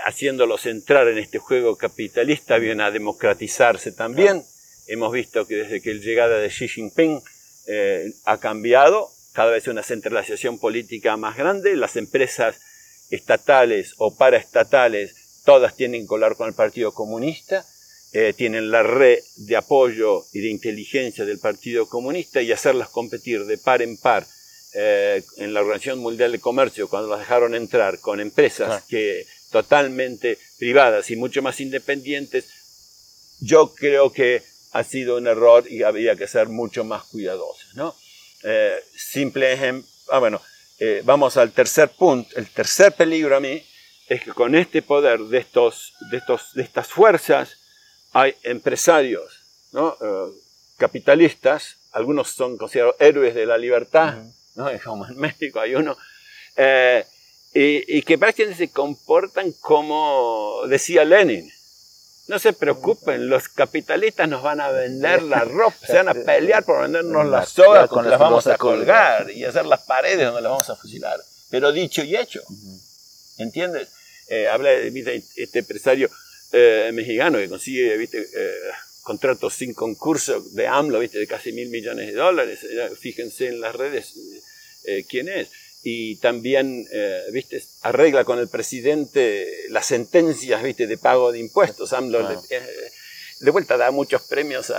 haciéndolos 0.06 0.64
entrar 0.64 1.06
en 1.08 1.18
este 1.18 1.38
juego 1.38 1.76
capitalista, 1.76 2.56
viene 2.56 2.82
a 2.84 2.90
democratizarse 2.90 3.92
también. 3.92 4.42
Hemos 4.86 5.12
visto 5.12 5.46
que 5.46 5.56
desde 5.56 5.82
que 5.82 5.92
la 5.92 6.00
llegada 6.00 6.38
de 6.38 6.48
Xi 6.48 6.66
Jinping 6.66 7.22
eh, 7.66 8.10
ha 8.24 8.38
cambiado, 8.38 9.10
cada 9.34 9.50
vez 9.50 9.68
una 9.68 9.82
centralización 9.82 10.58
política 10.58 11.18
más 11.18 11.36
grande, 11.36 11.76
las 11.76 11.96
empresas 11.96 12.58
estatales 13.12 13.94
o 13.98 14.16
paraestatales, 14.16 15.42
todas 15.44 15.76
tienen 15.76 16.02
que 16.02 16.08
colar 16.08 16.34
con 16.34 16.48
el 16.48 16.54
Partido 16.54 16.92
Comunista, 16.92 17.64
eh, 18.12 18.32
tienen 18.36 18.70
la 18.70 18.82
red 18.82 19.18
de 19.36 19.56
apoyo 19.56 20.24
y 20.32 20.40
de 20.40 20.48
inteligencia 20.48 21.24
del 21.24 21.38
Partido 21.38 21.88
Comunista 21.88 22.42
y 22.42 22.52
hacerlas 22.52 22.88
competir 22.88 23.44
de 23.44 23.58
par 23.58 23.82
en 23.82 23.96
par 23.96 24.26
eh, 24.74 25.22
en 25.36 25.52
la 25.52 25.60
Organización 25.60 25.98
Mundial 25.98 26.32
de 26.32 26.40
Comercio, 26.40 26.88
cuando 26.88 27.10
las 27.10 27.20
dejaron 27.20 27.54
entrar 27.54 28.00
con 28.00 28.20
empresas 28.20 28.82
que 28.84 29.26
totalmente 29.50 30.38
privadas 30.58 31.10
y 31.10 31.16
mucho 31.16 31.42
más 31.42 31.60
independientes, 31.60 32.46
yo 33.40 33.74
creo 33.74 34.10
que 34.10 34.42
ha 34.72 34.84
sido 34.84 35.18
un 35.18 35.26
error 35.26 35.70
y 35.70 35.82
había 35.82 36.16
que 36.16 36.26
ser 36.26 36.48
mucho 36.48 36.84
más 36.84 37.04
cuidadosos. 37.04 37.74
¿no? 37.74 37.94
Eh, 38.42 38.82
simple 38.96 39.52
ejemplo, 39.52 39.86
ah, 40.08 40.18
bueno, 40.18 40.40
eh, 40.84 41.00
vamos 41.04 41.36
al 41.36 41.52
tercer 41.52 41.90
punto, 41.90 42.28
el 42.34 42.48
tercer 42.50 42.90
peligro 42.90 43.36
a 43.36 43.40
mí 43.40 43.64
es 44.08 44.20
que 44.20 44.32
con 44.32 44.56
este 44.56 44.82
poder 44.82 45.20
de, 45.20 45.38
estos, 45.38 45.94
de, 46.10 46.16
estos, 46.16 46.52
de 46.54 46.62
estas 46.64 46.88
fuerzas 46.88 47.56
hay 48.12 48.34
empresarios 48.42 49.44
¿no? 49.70 49.96
Eh, 50.00 50.32
capitalistas, 50.78 51.76
algunos 51.92 52.30
son 52.30 52.58
considerados 52.58 52.96
héroes 52.98 53.32
de 53.36 53.46
la 53.46 53.58
libertad, 53.58 54.24
¿no? 54.56 54.66
como 54.84 55.06
en 55.06 55.16
México 55.18 55.60
hay 55.60 55.76
uno, 55.76 55.96
y, 57.54 58.02
que 58.02 58.18
prácticamente 58.18 58.66
se 58.66 58.72
comportan 58.72 59.52
como 59.60 60.62
decía 60.66 61.04
Lenin. 61.04 61.48
No 62.28 62.38
se 62.38 62.52
preocupen, 62.52 63.28
los 63.28 63.48
capitalistas 63.48 64.28
nos 64.28 64.42
van 64.42 64.60
a 64.60 64.70
vender 64.70 65.22
la 65.22 65.40
ropa, 65.44 65.76
se 65.86 65.94
van 65.94 66.08
a 66.08 66.14
pelear 66.14 66.64
por 66.64 66.82
vendernos 66.82 67.26
las 67.26 67.48
sogas 67.48 67.88
con 67.88 68.08
las 68.08 68.18
vamos 68.18 68.46
a 68.46 68.56
colgar 68.56 69.30
y 69.30 69.44
hacer 69.44 69.66
las 69.66 69.82
paredes 69.82 70.26
donde 70.26 70.42
las 70.42 70.50
vamos 70.50 70.70
a 70.70 70.76
fusilar. 70.76 71.20
Pero 71.50 71.72
dicho 71.72 72.02
y 72.02 72.16
hecho, 72.16 72.40
¿entiendes? 73.38 73.88
Eh, 74.28 74.48
habla 74.48 74.70
de 74.70 75.22
este 75.36 75.58
empresario 75.58 76.08
eh, 76.52 76.90
mexicano 76.94 77.38
que 77.38 77.48
consigue 77.48 77.96
¿viste? 77.96 78.20
Eh, 78.34 78.54
contratos 79.02 79.52
sin 79.54 79.74
concurso 79.74 80.40
de 80.52 80.66
AMLO 80.68 81.00
¿viste? 81.00 81.18
de 81.18 81.26
casi 81.26 81.52
mil 81.52 81.68
millones 81.68 82.06
de 82.06 82.14
dólares. 82.14 82.60
Fíjense 82.98 83.48
en 83.48 83.60
las 83.60 83.74
redes 83.74 84.14
quién 85.08 85.28
es 85.28 85.48
y 85.82 86.16
también, 86.16 86.86
eh, 86.92 87.24
viste, 87.32 87.62
arregla 87.82 88.24
con 88.24 88.38
el 88.38 88.48
presidente 88.48 89.66
las 89.68 89.86
sentencias, 89.86 90.62
viste, 90.62 90.86
de 90.86 90.96
pago 90.96 91.32
de 91.32 91.40
impuestos. 91.40 91.92
AMLO 91.92 92.30
eh, 92.50 92.92
de 93.40 93.50
vuelta 93.50 93.76
da 93.76 93.90
muchos 93.90 94.22
premios 94.22 94.72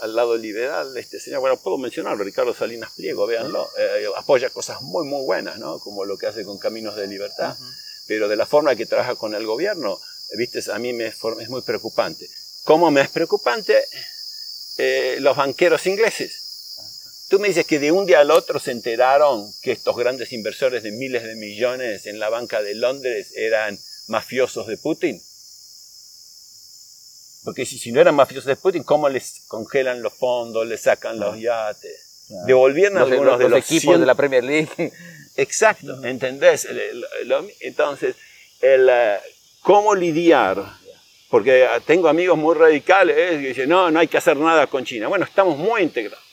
al 0.00 0.16
lado 0.16 0.36
liberal. 0.36 0.96
Este 0.96 1.20
señor, 1.20 1.40
bueno, 1.40 1.58
puedo 1.58 1.76
mencionarlo, 1.76 2.24
Ricardo 2.24 2.54
Salinas 2.54 2.92
Pliego, 2.96 3.26
véanlo, 3.26 3.68
eh, 3.78 4.06
apoya 4.16 4.48
cosas 4.48 4.80
muy, 4.80 5.06
muy 5.06 5.22
buenas, 5.24 5.58
¿no? 5.58 5.78
Como 5.78 6.06
lo 6.06 6.16
que 6.16 6.26
hace 6.26 6.42
con 6.44 6.58
Caminos 6.58 6.96
de 6.96 7.06
Libertad, 7.06 7.54
pero 8.06 8.26
de 8.26 8.36
la 8.36 8.46
forma 8.46 8.74
que 8.76 8.86
trabaja 8.86 9.14
con 9.14 9.34
el 9.34 9.44
gobierno, 9.44 10.00
viste, 10.38 10.60
a 10.72 10.78
mí 10.78 10.94
me 10.94 11.08
es 11.08 11.48
muy 11.50 11.60
preocupante. 11.60 12.26
¿Cómo 12.64 12.90
me 12.90 13.02
es 13.02 13.10
preocupante? 13.10 13.84
los 15.20 15.34
banqueros 15.34 15.86
ingleses 15.86 16.45
Tú 17.28 17.40
me 17.40 17.48
dices 17.48 17.66
que 17.66 17.80
de 17.80 17.90
un 17.90 18.06
día 18.06 18.20
al 18.20 18.30
otro 18.30 18.60
se 18.60 18.70
enteraron 18.70 19.44
que 19.62 19.72
estos 19.72 19.96
grandes 19.96 20.32
inversores 20.32 20.84
de 20.84 20.92
miles 20.92 21.24
de 21.24 21.34
millones 21.34 22.06
en 22.06 22.20
la 22.20 22.28
banca 22.28 22.62
de 22.62 22.76
Londres 22.76 23.32
eran 23.36 23.76
mafiosos 24.08 24.68
de 24.68 24.76
Putin. 24.78 25.20
Porque 27.44 27.66
si, 27.66 27.90
no 27.90 28.00
eran 28.00 28.14
mafiosos 28.14 28.46
de 28.46 28.56
Putin, 28.56 28.84
¿cómo 28.84 29.08
les 29.08 29.42
congelan 29.48 30.02
los 30.02 30.14
fondos, 30.14 30.66
les 30.66 30.80
sacan 30.82 31.18
los 31.18 31.38
yates? 31.40 32.26
Devolvieron 32.46 32.98
algunos 32.98 33.38
de 33.38 33.48
los 33.48 33.58
equipos 33.58 33.98
de 33.98 34.06
la 34.06 34.14
Premier 34.14 34.44
League. 34.44 34.68
Exacto, 35.36 36.04
¿entendés? 36.04 36.66
entonces, 37.60 38.14
el, 38.60 38.88
eh, 38.90 39.18
¿cómo 39.62 39.94
lidiar? 39.94 40.64
Porque 41.28 41.68
tengo 41.86 42.08
amigos 42.08 42.38
muy 42.38 42.54
radicales 42.54 43.16
que 43.16 43.48
dicen, 43.48 43.68
no, 43.68 43.90
no 43.90 43.98
hay 43.98 44.08
que 44.08 44.16
hacer 44.16 44.36
nada 44.36 44.66
con 44.68 44.84
China. 44.84 45.08
Bueno, 45.08 45.24
estamos 45.24 45.58
muy 45.58 45.82
integrados. 45.82 46.25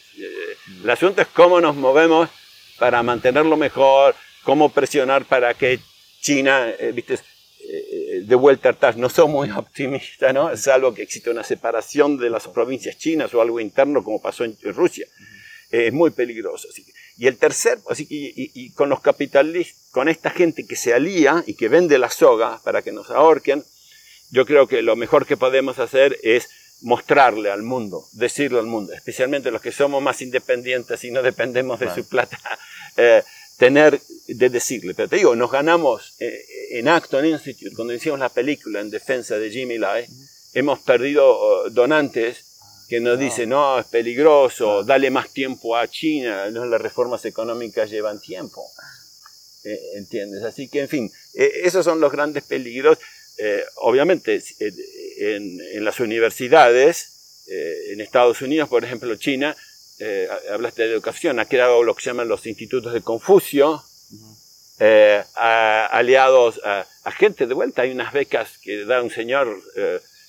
El 0.84 0.89
asunto 0.89 1.22
es 1.22 1.27
cómo 1.27 1.60
nos 1.62 1.75
movemos 1.75 2.29
para 2.77 3.03
mantenerlo 3.03 3.58
mejor, 3.58 4.15
cómo 4.43 4.70
presionar 4.70 5.25
para 5.25 5.53
que 5.53 5.79
China, 6.22 6.70
eh, 6.79 6.91
viste, 6.93 7.20
eh, 7.60 8.22
de 8.25 8.36
vuelta 8.36 8.70
atrás, 8.70 8.98
no 8.98 9.10
soy 9.10 9.27
muy 9.27 9.51
optimista, 9.55 10.34
¿no? 10.34 10.55
Salvo 10.58 10.93
que 10.93 11.03
existe 11.03 11.29
una 11.29 11.43
separación 11.43 12.17
de 12.17 12.29
las 12.29 12.48
provincias 12.48 12.98
chinas 12.98 13.34
o 13.34 13.41
algo 13.41 13.60
interno 13.60 14.03
como 14.03 14.22
pasó 14.22 14.43
en 14.43 14.58
Rusia. 14.63 15.08
es 15.70 15.91
muy 15.91 16.12
peligroso. 16.12 16.67
Y 17.17 17.27
el 17.27 17.38
tercer, 17.38 17.79
así 17.89 18.05
que, 18.05 18.72
con 18.75 18.89
los 18.89 19.01
capitalistas, 19.01 19.89
con 19.91 20.08
esta 20.08 20.29
gente 20.29 20.65
que 20.65 20.75
se 20.75 20.93
alía 20.93 21.43
y 21.48 21.55
que 21.55 21.67
vende 21.67 21.98
la 21.98 22.10
soga 22.10 22.60
para 22.63 22.82
que 22.82 22.91
nos 22.91 23.10
ahorquen, 23.10 23.63
yo 24.32 24.46
creo 24.46 24.67
que 24.67 24.82
lo 24.82 24.96
mejor 24.96 25.25
que 25.25 25.38
podemos 25.38 25.79
hacer 25.79 26.17
es 26.24 26.50
mostrarle 26.83 27.49
al 27.49 27.63
mundo, 27.63 28.07
decirle 28.11 28.59
al 28.59 28.65
mundo, 28.65 28.93
especialmente 28.93 29.51
los 29.51 29.61
que 29.61 29.71
somos 29.71 30.01
más 30.01 30.21
independientes 30.21 31.03
y 31.03 31.11
no 31.11 31.21
dependemos 31.21 31.79
de 31.79 31.93
su 31.93 32.07
plata, 32.07 32.37
eh, 32.97 33.23
tener 33.57 33.99
de 34.27 34.49
decirle. 34.49 34.93
Pero 34.93 35.09
te 35.09 35.17
digo, 35.17 35.35
nos 35.35 35.51
ganamos 35.51 36.15
eh, 36.19 36.45
en 36.71 36.87
Acton 36.87 37.25
Institute, 37.25 37.75
cuando 37.75 37.93
hicimos 37.93 38.19
la 38.19 38.29
película 38.29 38.79
en 38.81 38.89
defensa 38.89 39.37
de 39.37 39.49
Jimmy 39.49 39.77
Lai, 39.77 40.05
hemos 40.53 40.79
perdido 40.79 41.25
oh, 41.27 41.69
donantes 41.69 42.85
que 42.89 42.99
nos 42.99 43.17
dice, 43.17 43.47
no, 43.47 43.79
es 43.79 43.85
peligroso, 43.87 44.83
dale 44.83 45.09
más 45.09 45.29
tiempo 45.29 45.75
a 45.75 45.87
China, 45.87 46.49
no, 46.51 46.65
las 46.65 46.81
reformas 46.81 47.25
económicas 47.25 47.89
llevan 47.89 48.19
tiempo. 48.21 48.63
Eh, 49.63 49.79
¿Entiendes? 49.95 50.43
Así 50.43 50.67
que, 50.67 50.81
en 50.81 50.89
fin, 50.89 51.11
eh, 51.33 51.61
esos 51.63 51.85
son 51.85 51.99
los 51.99 52.11
grandes 52.11 52.43
peligros. 52.43 52.97
Eh, 53.37 53.63
obviamente, 53.77 54.41
en, 55.23 55.83
las 55.83 55.99
universidades, 55.99 57.45
en 57.91 58.01
Estados 58.01 58.41
Unidos, 58.41 58.69
por 58.69 58.83
ejemplo, 58.83 59.15
China, 59.15 59.55
hablaste 60.51 60.83
de 60.83 60.93
educación, 60.93 61.39
ha 61.39 61.45
creado 61.45 61.83
lo 61.83 61.95
que 61.95 62.03
se 62.03 62.09
llaman 62.09 62.27
los 62.27 62.45
institutos 62.45 62.93
de 62.93 63.01
Confucio, 63.01 63.83
aliados 65.35 66.61
a, 66.63 66.85
a, 67.03 67.11
gente 67.11 67.45
de 67.45 67.53
vuelta. 67.53 67.83
Hay 67.83 67.91
unas 67.91 68.13
becas 68.13 68.57
que 68.59 68.85
da 68.85 69.01
un 69.01 69.11
señor 69.11 69.61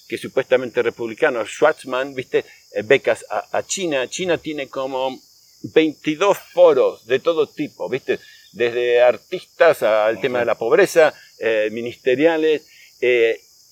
que 0.09 0.19
supuestamente 0.19 0.83
republicano, 0.83 1.45
Schwarzman, 1.47 2.15
viste, 2.15 2.45
eh, 2.73 2.83
becas 2.83 3.25
a, 3.31 3.63
China. 3.63 4.09
China 4.09 4.39
tiene 4.39 4.69
como 4.69 5.19
22 5.63 6.39
foros 6.53 7.07
de 7.07 7.19
todo 7.21 7.47
tipo, 7.47 7.89
viste, 7.89 8.19
desde 8.53 9.03
artistas 9.03 9.83
al 9.83 10.21
tema 10.21 10.41
de 10.41 10.45
la 10.45 10.57
pobreza, 10.57 11.15
eh, 11.39 11.69
ministeriales, 11.73 12.67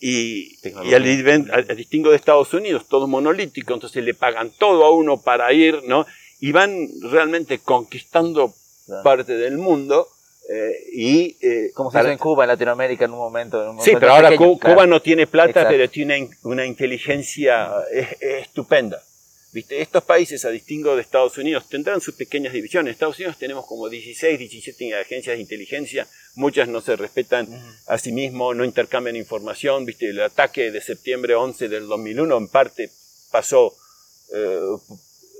eh, 0.04 0.58
y, 0.84 0.94
al, 0.94 1.76
distingo 1.76 2.10
de 2.10 2.16
Estados 2.16 2.52
Unidos, 2.52 2.86
todo 2.88 3.06
monolítico, 3.06 3.72
entonces 3.74 4.02
le 4.02 4.14
pagan 4.14 4.50
todo 4.58 4.84
a 4.84 4.90
uno 4.90 5.20
para 5.20 5.52
ir, 5.52 5.82
¿no? 5.84 6.06
Y 6.40 6.50
van 6.50 6.88
realmente 7.02 7.60
conquistando 7.60 8.52
parte 9.04 9.36
del 9.36 9.58
mundo 9.58 10.08
eh, 10.50 10.72
y, 10.92 11.36
eh, 11.40 11.70
Como 11.72 11.92
se 11.92 12.00
en 12.00 12.18
Cuba, 12.18 12.44
en 12.44 12.48
Latinoamérica 12.48 13.04
en 13.04 13.12
un 13.12 13.18
momento. 13.18 13.76
sí, 13.80 13.92
pero 13.98 14.14
ahora 14.14 14.36
Cuba, 14.36 14.86
no 14.86 15.00
tiene 15.00 15.28
plata, 15.28 15.68
pero 15.68 15.88
tiene 15.88 16.30
una 16.42 16.66
inteligencia 16.66 17.70
estupenda. 18.20 19.00
¿Viste? 19.52 19.82
Estos 19.82 20.04
países, 20.04 20.44
a 20.44 20.50
distingo 20.50 20.96
de 20.96 21.02
Estados 21.02 21.36
Unidos, 21.36 21.68
tendrán 21.68 22.00
sus 22.00 22.14
pequeñas 22.14 22.52
divisiones. 22.52 22.90
En 22.90 22.92
Estados 22.94 23.18
Unidos 23.18 23.38
tenemos 23.38 23.66
como 23.66 23.88
16, 23.88 24.38
17 24.38 24.94
agencias 24.94 25.36
de 25.36 25.42
inteligencia, 25.42 26.08
muchas 26.34 26.68
no 26.68 26.80
se 26.80 26.96
respetan 26.96 27.48
a 27.86 27.98
sí 27.98 28.12
mismos, 28.12 28.56
no 28.56 28.64
intercambian 28.64 29.16
información. 29.16 29.84
¿Viste? 29.84 30.10
El 30.10 30.22
ataque 30.22 30.70
de 30.70 30.80
septiembre 30.80 31.34
11 31.34 31.68
del 31.68 31.86
2001 31.86 32.36
en 32.36 32.48
parte 32.48 32.90
pasó, 33.30 33.76
eh, 34.34 34.60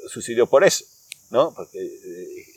sucedió 0.09 0.47
por 0.47 0.65
eso. 0.65 0.85
¿no? 1.31 1.55
Porque, 1.55 1.79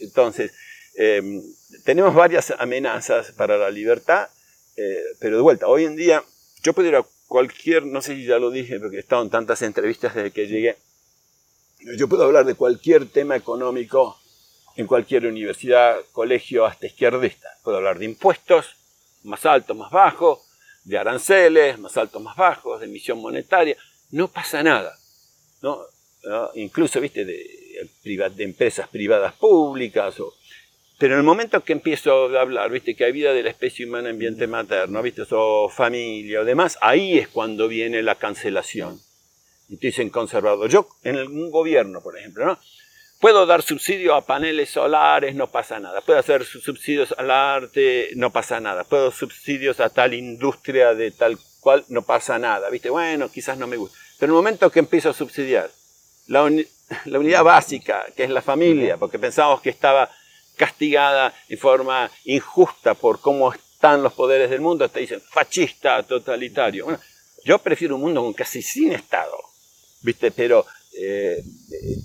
entonces, 0.01 0.51
Em, 0.95 1.43
tenemos 1.83 2.15
varias 2.15 2.51
amenazas 2.57 3.31
para 3.33 3.57
la 3.57 3.69
libertad, 3.69 4.29
eh, 4.77 5.03
pero 5.19 5.35
de 5.35 5.41
vuelta, 5.41 5.67
hoy 5.67 5.83
en 5.83 5.97
día 5.97 6.23
yo 6.63 6.73
puedo 6.73 6.87
ir 6.87 6.95
a 6.95 7.05
cualquier, 7.27 7.85
no 7.85 8.01
sé 8.01 8.15
si 8.15 8.25
ya 8.25 8.39
lo 8.39 8.49
dije, 8.49 8.79
porque 8.79 8.97
he 8.97 8.99
estado 8.99 9.21
en 9.21 9.29
tantas 9.29 9.61
entrevistas 9.61 10.15
desde 10.15 10.31
que 10.31 10.47
llegué, 10.47 10.77
yo 11.97 12.07
puedo 12.07 12.23
hablar 12.23 12.45
de 12.45 12.55
cualquier 12.55 13.07
tema 13.07 13.35
económico 13.35 14.19
en 14.75 14.87
cualquier 14.87 15.25
universidad, 15.25 15.97
colegio, 16.11 16.65
hasta 16.65 16.87
izquierdista. 16.87 17.47
Puedo 17.63 17.77
hablar 17.77 17.99
de 17.99 18.05
impuestos, 18.05 18.75
más 19.23 19.45
altos, 19.45 19.75
más 19.75 19.91
bajos, 19.91 20.39
de 20.83 20.97
aranceles, 20.97 21.79
más 21.79 21.95
altos, 21.97 22.21
más 22.21 22.35
bajos, 22.35 22.79
de 22.79 22.87
emisión 22.87 23.19
monetaria. 23.19 23.77
No 24.11 24.27
pasa 24.27 24.61
nada. 24.61 24.97
¿no? 25.61 25.81
Incluso, 26.55 26.99
viste, 26.99 27.23
de, 27.23 27.89
de 28.03 28.43
empresas 28.43 28.87
privadas 28.89 29.33
públicas 29.33 30.19
o 30.19 30.33
pero 30.97 31.15
en 31.15 31.19
el 31.19 31.25
momento 31.25 31.61
que 31.63 31.73
empiezo 31.73 32.37
a 32.37 32.41
hablar, 32.41 32.71
viste, 32.71 32.95
que 32.95 33.03
hay 33.03 33.11
vida 33.11 33.33
de 33.33 33.43
la 33.43 33.49
especie 33.49 33.85
humana 33.85 34.09
en 34.09 34.15
ambiente 34.15 34.47
materno, 34.47 35.01
viste, 35.01 35.23
o 35.29 35.67
familia 35.67 36.41
o 36.41 36.45
demás, 36.45 36.77
ahí 36.81 37.17
es 37.17 37.27
cuando 37.27 37.67
viene 37.67 38.01
la 38.01 38.15
cancelación. 38.15 38.99
Y 39.69 39.77
te 39.77 39.87
dicen 39.87 40.09
conservador. 40.09 40.69
Yo, 40.69 40.87
en 41.03 41.17
un 41.17 41.51
gobierno, 41.51 42.01
por 42.01 42.17
ejemplo, 42.17 42.45
¿no? 42.45 42.59
Puedo 43.19 43.45
dar 43.45 43.61
subsidio 43.61 44.13
a 44.13 44.25
paneles 44.25 44.69
solares, 44.69 45.33
no 45.35 45.49
pasa 45.49 45.79
nada. 45.79 46.01
Puedo 46.01 46.19
hacer 46.19 46.45
subsidios 46.45 47.13
al 47.17 47.31
arte, 47.31 48.09
no 48.15 48.31
pasa 48.31 48.59
nada. 48.59 48.83
Puedo 48.83 49.09
subsidios 49.11 49.79
a 49.79 49.89
tal 49.89 50.13
industria 50.13 50.93
de 50.93 51.11
tal 51.11 51.37
cual, 51.61 51.85
no 51.87 52.03
pasa 52.03 52.37
nada. 52.37 52.69
¿Viste? 52.69 52.89
Bueno, 52.89 53.29
quizás 53.31 53.57
no 53.57 53.67
me 53.67 53.77
gusta. 53.77 53.97
Pero 54.19 54.31
en 54.31 54.35
el 54.35 54.43
momento 54.43 54.69
que 54.69 54.79
empiezo 54.79 55.09
a 55.09 55.13
subsidiar 55.13 55.69
la, 56.27 56.49
la 57.05 57.19
unidad 57.19 57.43
básica, 57.43 58.05
que 58.15 58.25
es 58.25 58.29
la 58.29 58.41
familia, 58.41 58.97
porque 58.97 59.17
pensamos 59.17 59.61
que 59.61 59.69
estaba 59.69 60.09
castigada 60.55 61.33
de 61.47 61.57
forma 61.57 62.09
injusta 62.25 62.93
por 62.93 63.19
cómo 63.19 63.51
están 63.51 64.03
los 64.03 64.13
poderes 64.13 64.49
del 64.49 64.61
mundo, 64.61 64.89
te 64.89 65.01
dicen 65.01 65.21
fascista, 65.21 66.03
totalitario. 66.03 66.85
Bueno, 66.85 66.99
yo 67.43 67.59
prefiero 67.59 67.95
un 67.95 68.01
mundo 68.01 68.21
con 68.23 68.33
casi 68.33 68.61
sin 68.61 68.93
Estado, 68.93 69.37
¿viste? 70.05 70.31
Pero 70.31 70.65
eh, 70.97 71.43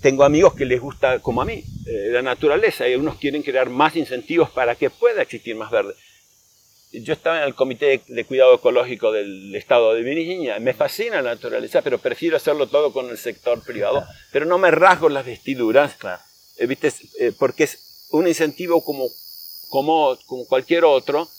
tengo 0.01 0.25
amigos 0.25 0.53
que 0.55 0.65
les 0.65 0.81
gusta, 0.81 1.19
como 1.19 1.41
a 1.41 1.45
mí, 1.45 1.63
eh, 1.85 2.09
la 2.11 2.21
naturaleza 2.21 2.87
y 2.87 2.93
algunos 2.93 3.17
quieren 3.17 3.43
crear 3.43 3.69
más 3.69 3.95
incentivos 3.95 4.49
para 4.49 4.75
que 4.75 4.89
pueda 4.89 5.21
existir 5.21 5.55
más 5.55 5.71
verde. 5.71 5.93
Yo 6.91 7.13
estaba 7.13 7.37
en 7.37 7.43
el 7.43 7.55
Comité 7.55 8.01
de 8.05 8.25
Cuidado 8.25 8.53
Ecológico 8.55 9.13
del 9.13 9.55
Estado 9.55 9.93
de 9.93 10.01
Virginia. 10.01 10.59
Me 10.59 10.73
fascina 10.73 11.21
la 11.21 11.35
naturaleza, 11.35 11.81
pero 11.81 11.99
prefiero 11.99 12.35
hacerlo 12.35 12.67
todo 12.67 12.91
con 12.91 13.09
el 13.09 13.17
sector 13.17 13.63
privado. 13.63 14.03
Pero 14.33 14.45
no 14.45 14.57
me 14.57 14.71
rasgo 14.71 15.07
las 15.07 15.25
vestiduras, 15.25 15.95
eh, 16.57 16.67
¿viste? 16.67 16.91
porque 17.39 17.63
es 17.63 18.07
un 18.11 18.27
incentivo 18.27 18.83
como, 18.83 19.07
como, 19.69 20.17
como 20.25 20.45
cualquier 20.47 20.83
otro 20.83 21.29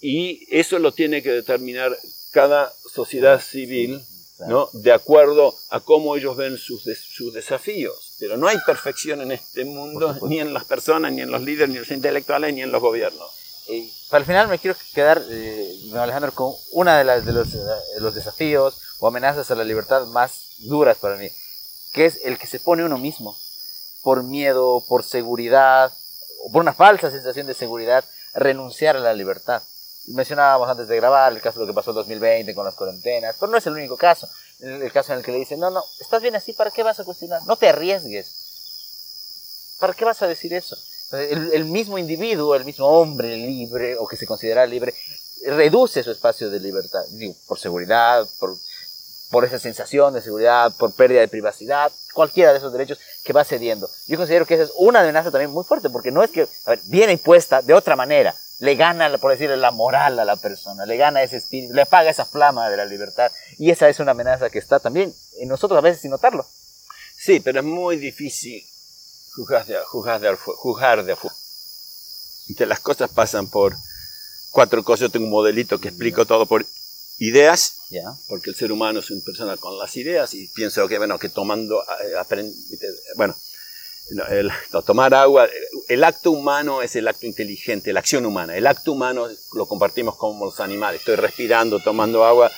y 0.00 0.46
eso 0.50 0.78
lo 0.78 0.92
tiene 0.92 1.22
que 1.22 1.30
determinar 1.30 1.94
cada 2.32 2.72
sociedad 2.90 3.38
civil 3.38 4.00
¿no? 4.46 4.68
de 4.72 4.92
acuerdo 4.92 5.54
a 5.70 5.80
cómo 5.80 6.16
ellos 6.16 6.36
ven 6.36 6.56
sus, 6.58 6.82
sus 6.82 7.32
desafíos. 7.32 8.16
Pero 8.18 8.36
no 8.36 8.48
hay 8.48 8.58
perfección 8.66 9.20
en 9.20 9.32
este 9.32 9.64
mundo, 9.64 10.16
ni 10.22 10.40
en 10.40 10.54
las 10.54 10.64
personas, 10.64 11.12
ni 11.12 11.22
en 11.22 11.30
los 11.30 11.42
líderes, 11.42 11.70
ni 11.70 11.76
en 11.76 11.82
los 11.82 11.90
intelectuales, 11.90 12.54
ni 12.54 12.62
en 12.62 12.72
los 12.72 12.80
gobiernos. 12.80 13.30
Y 13.68 13.92
para 14.10 14.20
el 14.20 14.26
final 14.26 14.48
me 14.48 14.58
quiero 14.58 14.76
quedar, 14.94 15.22
eh, 15.30 15.74
Alejandro, 15.94 16.32
con 16.32 16.52
una 16.72 16.98
de, 16.98 17.04
las, 17.04 17.24
de, 17.24 17.32
los, 17.32 17.52
de 17.52 18.00
los 18.00 18.14
desafíos 18.14 18.80
o 18.98 19.06
amenazas 19.06 19.50
a 19.50 19.54
la 19.54 19.64
libertad 19.64 20.06
más 20.06 20.56
duras 20.58 20.98
para 20.98 21.16
mí, 21.16 21.28
que 21.92 22.06
es 22.06 22.20
el 22.24 22.38
que 22.38 22.46
se 22.46 22.60
pone 22.60 22.84
uno 22.84 22.98
mismo, 22.98 23.36
por 24.02 24.22
miedo, 24.22 24.84
por 24.88 25.04
seguridad, 25.04 25.92
o 26.44 26.50
por 26.50 26.62
una 26.62 26.74
falsa 26.74 27.10
sensación 27.10 27.46
de 27.46 27.54
seguridad, 27.54 28.04
renunciar 28.34 28.96
a 28.96 29.00
la 29.00 29.14
libertad. 29.14 29.62
Mencionábamos 30.08 30.68
antes 30.68 30.88
de 30.88 30.96
grabar 30.96 31.32
el 31.32 31.40
caso 31.40 31.60
de 31.60 31.66
lo 31.66 31.72
que 31.72 31.76
pasó 31.76 31.90
en 31.90 31.96
2020 31.96 32.54
con 32.54 32.64
las 32.64 32.74
cuarentenas, 32.74 33.36
pero 33.38 33.52
no 33.52 33.58
es 33.58 33.66
el 33.66 33.74
único 33.74 33.96
caso. 33.96 34.28
El, 34.58 34.90
caso 34.92 35.12
en 35.12 35.18
el 35.18 35.24
que 35.24 35.32
le 35.32 35.38
dicen, 35.38 35.60
no, 35.60 35.70
no, 35.70 35.84
estás 36.00 36.22
bien 36.22 36.34
así, 36.34 36.52
¿para 36.52 36.70
qué 36.70 36.82
vas 36.82 36.98
a 36.98 37.04
cuestionar? 37.04 37.42
No 37.46 37.56
te 37.56 37.68
arriesgues. 37.68 39.76
¿Para 39.78 39.94
qué 39.94 40.04
vas 40.04 40.22
a 40.22 40.26
decir 40.26 40.52
eso? 40.54 40.76
El, 41.12 41.66
mismo 41.66 41.98
individuo, 41.98 42.54
el 42.54 42.64
mismo 42.64 42.86
hombre 42.86 43.36
libre 43.36 43.96
o 43.98 44.06
que 44.06 44.16
se 44.16 44.26
considera 44.26 44.66
libre, 44.66 44.94
reduce 45.46 46.02
su 46.02 46.10
espacio 46.10 46.50
de 46.50 46.58
libertad, 46.58 47.02
digo, 47.10 47.34
por 47.46 47.58
seguridad, 47.58 48.26
por, 48.38 48.56
por 49.30 49.44
esa 49.44 49.58
sensación 49.58 50.14
de 50.14 50.22
seguridad, 50.22 50.72
por 50.78 50.94
pérdida 50.94 51.20
de 51.20 51.28
privacidad, 51.28 51.92
cualquiera 52.14 52.52
de 52.52 52.58
esos 52.58 52.72
derechos 52.72 52.98
que 53.24 53.32
va 53.32 53.44
cediendo. 53.44 53.90
Yo 54.06 54.16
considero 54.16 54.46
que 54.46 54.54
esa 54.54 54.64
es 54.64 54.72
una 54.76 55.00
amenaza 55.00 55.30
también 55.30 55.50
muy 55.50 55.64
fuerte, 55.64 55.90
porque 55.90 56.10
no 56.10 56.22
es 56.22 56.30
que, 56.30 56.42
a 56.42 56.70
ver, 56.70 56.80
viene 56.84 57.12
impuesta 57.12 57.60
de 57.60 57.74
otra 57.74 57.96
manera, 57.96 58.34
le 58.62 58.76
gana, 58.76 59.18
por 59.18 59.32
decirlo, 59.32 59.56
la 59.56 59.72
moral 59.72 60.20
a 60.20 60.24
la 60.24 60.36
persona, 60.36 60.86
le 60.86 60.96
gana 60.96 61.20
ese 61.20 61.38
espíritu, 61.38 61.74
le 61.74 61.82
apaga 61.82 62.10
esa 62.10 62.24
flama 62.24 62.70
de 62.70 62.76
la 62.76 62.84
libertad, 62.84 63.32
y 63.58 63.70
esa 63.72 63.88
es 63.88 63.98
una 63.98 64.12
amenaza 64.12 64.50
que 64.50 64.60
está 64.60 64.78
también 64.78 65.12
en 65.40 65.48
nosotros 65.48 65.76
a 65.78 65.80
veces 65.80 66.00
sin 66.00 66.12
notarlo. 66.12 66.46
Sí, 67.18 67.40
pero 67.40 67.58
es 67.58 67.66
muy 67.66 67.96
difícil 67.96 68.62
juzgar 69.34 69.66
de, 69.66 69.78
juzgar 69.84 70.20
de, 70.20 70.36
juzgar 70.36 71.04
de 71.04 71.12
afuera. 71.12 71.34
las 72.60 72.78
cosas 72.78 73.10
pasan 73.10 73.48
por 73.48 73.74
cuatro 74.52 74.84
cosas. 74.84 75.00
Yo 75.00 75.10
tengo 75.10 75.24
un 75.26 75.32
modelito 75.32 75.80
que 75.80 75.88
explico 75.88 76.24
todo 76.24 76.46
por 76.46 76.64
ideas, 77.18 77.80
porque 78.28 78.50
el 78.50 78.54
ser 78.54 78.70
humano 78.70 79.00
es 79.00 79.10
una 79.10 79.24
persona 79.24 79.56
con 79.56 79.76
las 79.76 79.96
ideas 79.96 80.34
y 80.34 80.46
pienso 80.46 80.86
que, 80.86 80.98
bueno, 80.98 81.18
que 81.18 81.28
tomando, 81.28 81.82
eh, 82.04 82.52
bueno, 83.16 83.34
el, 84.30 84.50
tomar 84.84 85.14
agua, 85.14 85.48
el 85.88 86.04
acto 86.04 86.30
humano 86.30 86.82
es 86.82 86.96
el 86.96 87.08
acto 87.08 87.26
inteligente, 87.26 87.92
la 87.92 88.00
acción 88.00 88.26
humana. 88.26 88.56
El 88.56 88.66
acto 88.66 88.92
humano 88.92 89.28
lo 89.54 89.66
compartimos 89.66 90.16
con 90.16 90.38
los 90.38 90.60
animales. 90.60 91.00
Estoy 91.00 91.16
respirando, 91.16 91.80
tomando 91.80 92.24
agua, 92.24 92.50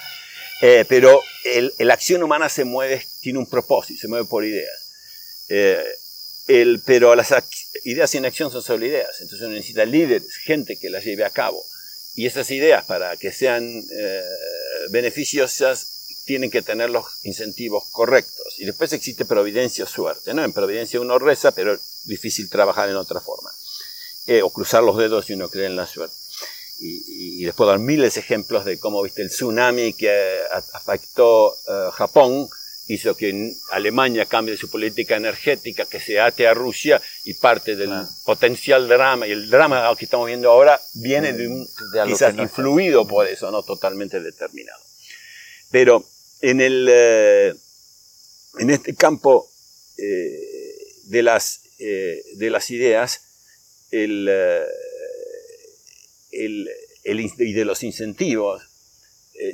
eh, 0.63 0.85
pero 0.89 1.21
la 1.79 1.95
acción 1.95 2.23
humana 2.23 2.49
se 2.49 2.65
mueve, 2.65 3.07
tiene 3.21 3.39
un 3.39 3.47
propósito, 3.47 4.01
se 4.01 4.09
mueve 4.09 4.27
por 4.27 4.45
ideas. 4.45 4.93
Eh, 5.49 5.85
el, 6.47 6.83
pero 6.85 7.15
las 7.15 7.35
ideas 7.85 8.11
sin 8.11 8.27
acción 8.27 8.51
son 8.51 8.63
solo 8.63 8.85
ideas. 8.85 9.21
Entonces 9.21 9.47
uno 9.47 9.57
necesita 9.57 9.85
líderes, 9.85 10.37
gente 10.37 10.77
que 10.77 10.91
las 10.91 11.05
lleve 11.05 11.25
a 11.25 11.31
cabo. 11.31 11.65
Y 12.15 12.27
esas 12.27 12.51
ideas, 12.51 12.85
para 12.85 13.17
que 13.17 13.33
sean 13.33 13.65
eh, 13.65 14.23
beneficiosas, 14.91 15.94
tienen 16.25 16.51
que 16.51 16.63
tener 16.63 16.91
los 16.91 17.05
incentivos 17.25 17.85
correctos. 17.91 18.59
Y 18.59 18.65
después 18.65 18.93
existe 18.93 19.25
providencia 19.25 19.85
o 19.85 19.89
suerte. 19.89 20.35
¿no? 20.35 20.45
En 20.45 20.53
providencia 20.53 21.01
uno 21.01 21.19
reza, 21.19 21.53
pero 21.53 21.75
es 21.75 22.05
difícil 22.05 22.49
trabajar 22.49 22.89
en 22.89 22.97
otra 22.97 23.21
forma. 23.21 23.51
Eh, 24.27 24.43
o 24.43 24.51
cruzar 24.51 24.83
los 24.83 24.97
dedos 24.97 25.29
y 25.29 25.35
uno 25.35 25.49
cree 25.49 25.67
en 25.67 25.77
la 25.77 25.87
suerte. 25.87 26.17
Y, 26.81 27.41
y, 27.41 27.45
les 27.45 27.55
puedo 27.55 27.71
dar 27.71 27.79
miles 27.79 28.15
de 28.15 28.21
ejemplos 28.21 28.65
de 28.65 28.79
cómo 28.79 29.03
viste 29.03 29.23
el 29.23 29.29
tsunami 29.29 29.93
que 29.93 30.41
afectó 30.73 31.53
uh, 31.53 31.91
Japón, 31.93 32.49
hizo 32.89 33.17
que 33.17 33.55
Alemania 33.71 34.27
cambie 34.27 34.57
su 34.57 34.71
política 34.71 35.17
energética, 35.17 35.85
que 35.85 36.01
se 36.01 36.21
ate 36.21 36.47
a 36.47 36.55
Rusia 36.55 37.01
y 37.25 37.35
parte 37.35 37.77
del 37.77 37.91
potencial 38.25 38.89
drama, 38.89 39.27
y 39.27 39.33
el 39.33 39.49
drama 39.49 39.95
que 39.97 40.05
estamos 40.05 40.27
viendo 40.27 40.51
ahora 40.51 40.81
viene 40.95 41.33
de 41.33 41.47
un, 41.47 41.69
de 41.93 42.05
quizás 42.07 42.35
influido 42.37 43.07
por 43.07 43.27
eso, 43.27 43.51
no 43.51 43.63
totalmente 43.63 44.21
determinado. 44.21 44.83
Pero 45.71 46.05
en, 46.41 46.61
el, 46.61 46.89
eh, 46.91 47.55
en 48.59 48.71
este 48.71 48.95
campo 48.95 49.49
eh, 49.97 50.31
de, 51.05 51.23
las, 51.23 51.63
eh, 51.79 52.23
de 52.37 52.51
las 52.51 52.71
ideas 52.71 53.23
el, 53.91 54.29
el, 56.33 56.71
y 57.05 57.53
de 57.53 57.65
los 57.65 57.83
incentivos, 57.83 58.63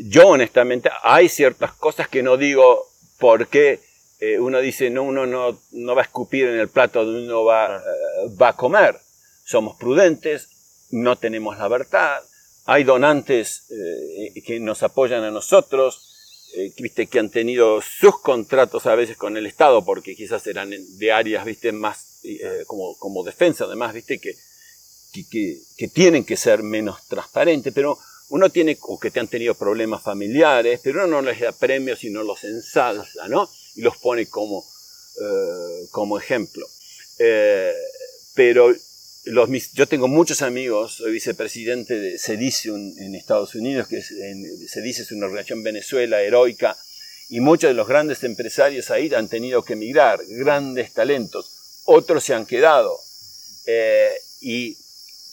yo 0.03 0.29
honestamente 0.29 0.91
hay 1.03 1.29
ciertas 1.29 1.73
cosas 1.73 2.09
que 2.09 2.23
no 2.23 2.37
digo 2.37 2.91
porque 3.19 3.81
uno 4.39 4.61
dice, 4.61 4.91
no, 4.91 5.03
uno 5.03 5.27
no, 5.27 5.61
no, 5.73 5.95
va 5.95 6.03
a 6.03 6.05
escupir 6.05 6.47
en 6.49 6.59
el 6.59 6.69
plato 6.69 7.05
donde 7.05 7.25
uno 7.25 7.45
va, 7.45 7.83
va 8.41 8.49
a 8.51 8.57
comer. 8.57 8.99
Somos 9.45 9.77
prudentes, 9.77 10.49
no 10.91 11.17
tenemos 11.17 11.59
la 11.59 11.69
verdad, 11.69 12.23
hay 12.65 12.85
donantes 12.85 13.67
que 14.47 14.61
nos 14.61 14.83
apoyan 14.83 15.25
a 15.25 15.31
nosotros, 15.31 16.10
eh, 16.55 16.73
viste, 16.79 17.07
que 17.07 17.19
han 17.19 17.31
tenido 17.31 17.81
sus 17.81 18.21
contratos 18.21 18.87
a 18.87 18.95
veces 18.95 19.17
con 19.17 19.37
el 19.37 19.47
Estado, 19.47 19.85
porque 19.85 20.17
quizás 20.17 20.47
eran 20.47 20.71
de 20.71 21.13
áreas 21.13 21.45
viste, 21.45 21.73
más 21.73 22.19
eh, 22.25 22.65
como, 22.67 22.97
como 22.99 23.23
defensa, 23.23 23.65
además, 23.65 23.95
viste, 23.95 24.19
que, 24.19 24.35
que, 25.13 25.61
que, 25.77 25.89
tienen 25.89 26.25
que 26.25 26.37
ser 26.37 26.63
menos 26.63 27.07
transparentes, 27.07 27.73
pero 27.73 27.99
uno 28.31 28.51
tiene, 28.51 28.77
o 28.83 28.99
que 28.99 29.11
te 29.11 29.21
han 29.21 29.29
tenido 29.29 29.55
problemas 29.55 30.03
familiares, 30.03 30.81
pero 30.83 31.05
uno 31.05 31.21
no 31.21 31.31
les 31.31 31.41
da 31.41 31.53
premios 31.53 32.03
y 32.05 32.11
no 32.11 32.23
los 32.23 32.43
ensalza, 32.45 33.29
¿no? 33.29 33.49
Y 33.77 33.83
los 33.83 33.97
pone 33.99 34.29
como, 34.29 34.65
eh, 35.21 35.87
como 35.91 36.19
ejemplo. 36.19 36.67
pero 38.35 38.75
yo 39.25 39.87
tengo 39.87 40.09
muchos 40.09 40.43
amigos, 40.43 40.95
soy 40.95 41.13
vicepresidente 41.13 41.95
de 41.95 42.19
CEDICE 42.19 42.71
en 42.71 43.15
Estados 43.15 43.55
Unidos, 43.55 43.87
que 43.87 43.99
es, 43.99 44.09
CEDICE 44.09 45.03
es 45.03 45.13
una 45.13 45.27
organización 45.27 45.63
Venezuela 45.63 46.23
heroica, 46.23 46.77
y 47.29 47.41
muchos 47.41 47.69
de 47.69 47.75
los 47.75 47.87
grandes 47.87 48.25
empresarios 48.25 48.91
ahí 48.91 49.13
han 49.15 49.29
tenido 49.29 49.63
que 49.63 49.75
emigrar, 49.75 50.21
grandes 50.27 50.93
talentos, 50.93 51.83
otros 51.85 52.25
se 52.25 52.35
han 52.35 52.47
quedado. 52.47 52.99
Eh, 53.67 54.11
y 54.41 54.77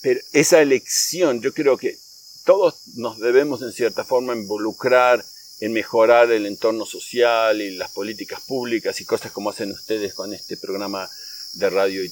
pero 0.01 0.19
esa 0.33 0.61
elección, 0.61 1.41
yo 1.41 1.53
creo 1.53 1.77
que 1.77 1.97
todos 2.45 2.87
nos 2.95 3.19
debemos 3.19 3.61
en 3.61 3.71
cierta 3.71 4.03
forma 4.03 4.35
involucrar 4.35 5.25
en 5.59 5.73
mejorar 5.73 6.31
el 6.31 6.45
entorno 6.45 6.85
social 6.85 7.61
y 7.61 7.75
las 7.75 7.91
políticas 7.91 8.41
públicas 8.41 9.01
y 9.01 9.05
cosas 9.05 9.31
como 9.31 9.49
hacen 9.49 9.71
ustedes 9.71 10.13
con 10.13 10.33
este 10.33 10.55
programa 10.55 11.09
de 11.53 11.69
radio 11.69 12.03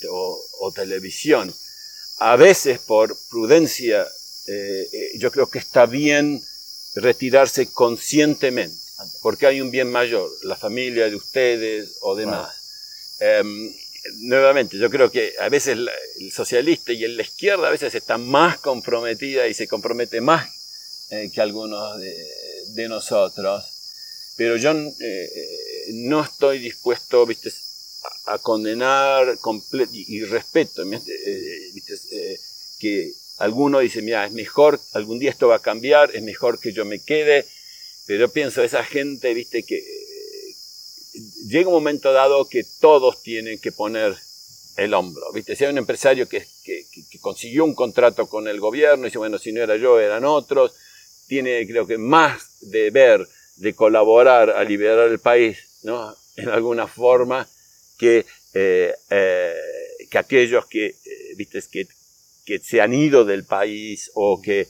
o 0.59 0.71
televisión 0.71 1.53
a 2.17 2.35
veces 2.35 2.79
por 2.79 3.17
prudencia, 3.29 4.07
eh, 4.47 4.87
eh, 4.91 5.11
yo 5.17 5.31
creo 5.31 5.47
que 5.47 5.59
está 5.59 5.85
bien 5.85 6.41
retirarse 6.95 7.67
conscientemente, 7.67 8.77
porque 9.21 9.47
hay 9.47 9.59
un 9.59 9.69
bien 9.69 9.91
mayor, 9.91 10.29
la 10.43 10.55
familia 10.55 11.09
de 11.09 11.15
ustedes 11.15 11.97
o 12.01 12.15
demás. 12.15 13.17
Em, 13.19 13.73
nuevamente, 14.19 14.77
yo 14.77 14.89
creo 14.89 15.11
que 15.11 15.33
a 15.39 15.49
veces 15.49 15.77
el 15.77 16.31
socialista 16.31 16.93
y 16.93 17.05
la 17.07 17.23
izquierda 17.23 17.67
a 17.67 17.71
veces 17.71 17.93
está 17.95 18.17
más 18.17 18.59
comprometida 18.59 19.47
y 19.47 19.53
se 19.53 19.67
compromete 19.67 20.21
más 20.21 21.07
eh, 21.11 21.29
que 21.33 21.41
algunos 21.41 21.99
de, 21.99 22.87
nosotros, 22.89 24.33
pero 24.37 24.57
yo 24.57 24.73
no 24.73 26.23
estoy 26.23 26.59
dispuesto, 26.59 27.25
viste, 27.25 27.51
a 28.25 28.37
condenar 28.39 29.37
y, 29.91 30.23
respeto 30.23 30.83
eh, 30.83 31.01
eh, 32.11 32.39
que 32.79 33.11
alguno 33.37 33.79
dice, 33.79 34.01
mira, 34.01 34.25
es 34.25 34.31
mejor, 34.31 34.79
algún 34.93 35.19
día 35.19 35.29
esto 35.29 35.47
va 35.47 35.57
a 35.57 35.61
cambiar, 35.61 36.15
es 36.15 36.23
mejor 36.23 36.59
que 36.59 36.71
yo 36.71 36.85
me 36.85 36.99
quede, 36.99 37.45
pero 38.07 38.19
yo 38.21 38.29
pienso, 38.29 38.63
esa 38.63 38.83
gente, 38.83 39.33
viste, 39.33 39.63
que 39.63 39.77
eh, 39.77 40.55
llega 41.47 41.67
un 41.67 41.75
momento 41.75 42.13
dado 42.13 42.47
que 42.47 42.63
todos 42.79 43.21
tienen 43.23 43.59
que 43.59 43.71
poner 43.71 44.15
el 44.77 44.93
hombro, 44.93 45.31
viste, 45.33 45.55
si 45.55 45.65
hay 45.65 45.71
un 45.71 45.77
empresario 45.77 46.27
que, 46.27 46.45
que, 46.63 46.85
que 47.09 47.19
consiguió 47.19 47.65
un 47.65 47.75
contrato 47.75 48.27
con 48.27 48.47
el 48.47 48.59
gobierno, 48.59 49.05
y 49.05 49.09
dice, 49.09 49.17
bueno, 49.17 49.37
si 49.37 49.51
no 49.51 49.61
era 49.61 49.77
yo, 49.77 49.99
eran 49.99 50.25
otros, 50.25 50.73
tiene 51.27 51.65
creo 51.67 51.87
que 51.87 51.97
más 51.97 52.59
deber 52.61 53.27
de 53.55 53.73
colaborar 53.73 54.49
a 54.49 54.63
liberar 54.63 55.09
el 55.09 55.19
país, 55.19 55.57
¿no? 55.83 56.15
En 56.35 56.49
alguna 56.49 56.87
forma, 56.87 57.47
que, 57.97 58.25
eh, 58.53 58.93
eh, 59.09 59.53
que 60.09 60.17
aquellos 60.17 60.65
que, 60.65 60.87
eh, 60.87 61.35
¿viste? 61.35 61.61
que, 61.71 61.87
que 62.45 62.59
se 62.59 62.81
han 62.81 62.93
ido 62.93 63.25
del 63.25 63.45
país 63.45 64.11
o 64.13 64.41
que 64.41 64.67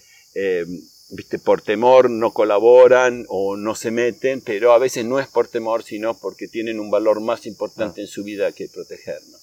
¿viste? 1.10 1.40
por 1.40 1.62
temor 1.62 2.10
no 2.10 2.32
colaboran 2.32 3.26
o 3.30 3.56
no 3.58 3.76
se 3.76 3.92
meten, 3.92 4.42
pero 4.42 4.74
a 4.74 4.78
veces 4.78 5.06
no 5.06 5.20
es 5.20 5.28
por 5.28 5.48
temor, 5.48 5.84
sino 5.84 6.18
porque 6.18 6.48
tienen 6.48 6.80
un 6.80 6.90
valor 6.90 7.22
más 7.22 7.46
importante 7.46 8.02
en 8.02 8.08
su 8.08 8.24
vida 8.24 8.52
que 8.52 8.70
protegernos. 8.70 9.42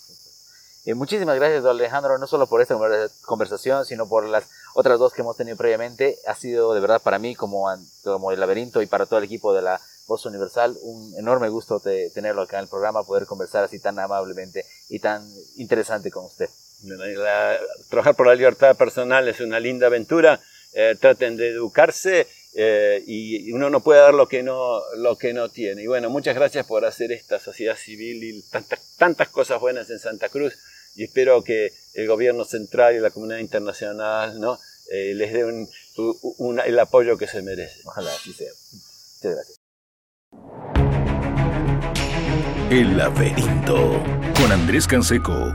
muchísimas 0.95 1.37
gracias, 1.37 1.65
Alejandro, 1.65 2.19
no 2.19 2.27
solo 2.27 2.47
por 2.47 2.61
esta 2.63 2.77
conversación, 3.23 3.85
sino 3.85 4.09
por 4.09 4.27
las 4.27 4.45
otras 4.75 4.99
dos 4.99 5.13
que 5.13 5.23
hemos 5.23 5.37
tenido 5.37 5.57
previamente. 5.57 6.19
Ha 6.27 6.35
sido 6.35 6.75
de 6.75 6.81
verdad 6.81 7.03
para 7.03 7.19
mí 7.19 7.35
como, 7.35 7.67
como 8.03 8.33
el 8.33 8.41
laberinto 8.41 8.83
y 8.83 8.87
para 8.87 9.07
todo 9.07 9.19
el 9.19 9.27
equipo 9.27 9.55
de 9.55 9.63
la 9.63 9.81
Voz 10.07 10.27
Universal. 10.27 10.77
Un 10.83 11.15
enorme 11.19 11.49
gusto 11.49 11.79
de 11.79 12.11
tenerlo 12.11 12.43
acá 12.43 12.59
en 12.59 12.65
el 12.65 12.69
programa, 12.69 13.05
poder 13.05 13.27
conversar 13.27 13.65
así 13.65 13.79
tan 13.79 13.99
amablemente 13.99 14.65
y 14.89 14.99
tan 14.99 15.27
interesante 15.57 16.11
con 16.11 16.25
usted. 16.25 16.49
trabajar 17.89 18.15
por 18.15 18.27
la 18.27 18.35
libertad 18.35 18.77
personal 18.77 19.29
es 19.29 19.41
una 19.41 19.61
linda 19.61 19.87
aventura. 19.87 20.41
Eh, 20.75 20.97
traten 20.99 21.37
de 21.37 21.49
educarse 21.49 22.27
eh, 22.55 23.03
y 23.07 23.53
uno 23.53 23.71
no 23.71 23.81
puede 23.81 24.01
dar 24.01 24.15
lo 24.15 24.27
que 24.27 24.43
no, 24.43 24.81
lo 24.97 25.17
que 25.17 25.33
no 25.33 25.51
tiene. 25.51 25.83
Y 25.83 25.87
bueno, 25.87 26.11
muchas 26.11 26.35
gracias 26.35 26.67
por 26.67 26.85
hacer 26.85 27.13
esta 27.13 27.39
sociedad 27.39 27.77
civil 27.77 28.23
y 28.25 28.43
tantas, 28.51 28.97
tantas 28.97 29.29
cosas 29.29 29.61
buenas 29.61 29.91
en 29.91 29.99
Santa 29.99 30.29
Cruz. 30.29 30.55
Y 30.95 31.05
espero 31.05 31.43
que 31.43 31.73
el 31.95 32.07
gobierno 32.07 32.45
central 32.45 32.95
y 32.95 33.01
la 33.01 33.11
comunidad 33.11 33.39
internacional 33.39 34.39
¿no? 34.41 34.59
Eh, 34.91 35.15
les 35.15 35.33
dé 35.33 35.45
un, 35.45 36.61
el 36.61 36.79
apoyo 36.79 37.17
que 37.17 37.27
se 37.27 37.43
merece. 37.43 37.81
Ojalá 37.85 38.13
así 38.13 38.33
sea. 38.33 38.51
Muchas 38.73 39.35
gracias. 39.35 39.62
El 42.71 42.97
laberinto 42.97 44.03
con 44.35 44.51
Andrés 44.51 44.87
Canseco 44.87 45.55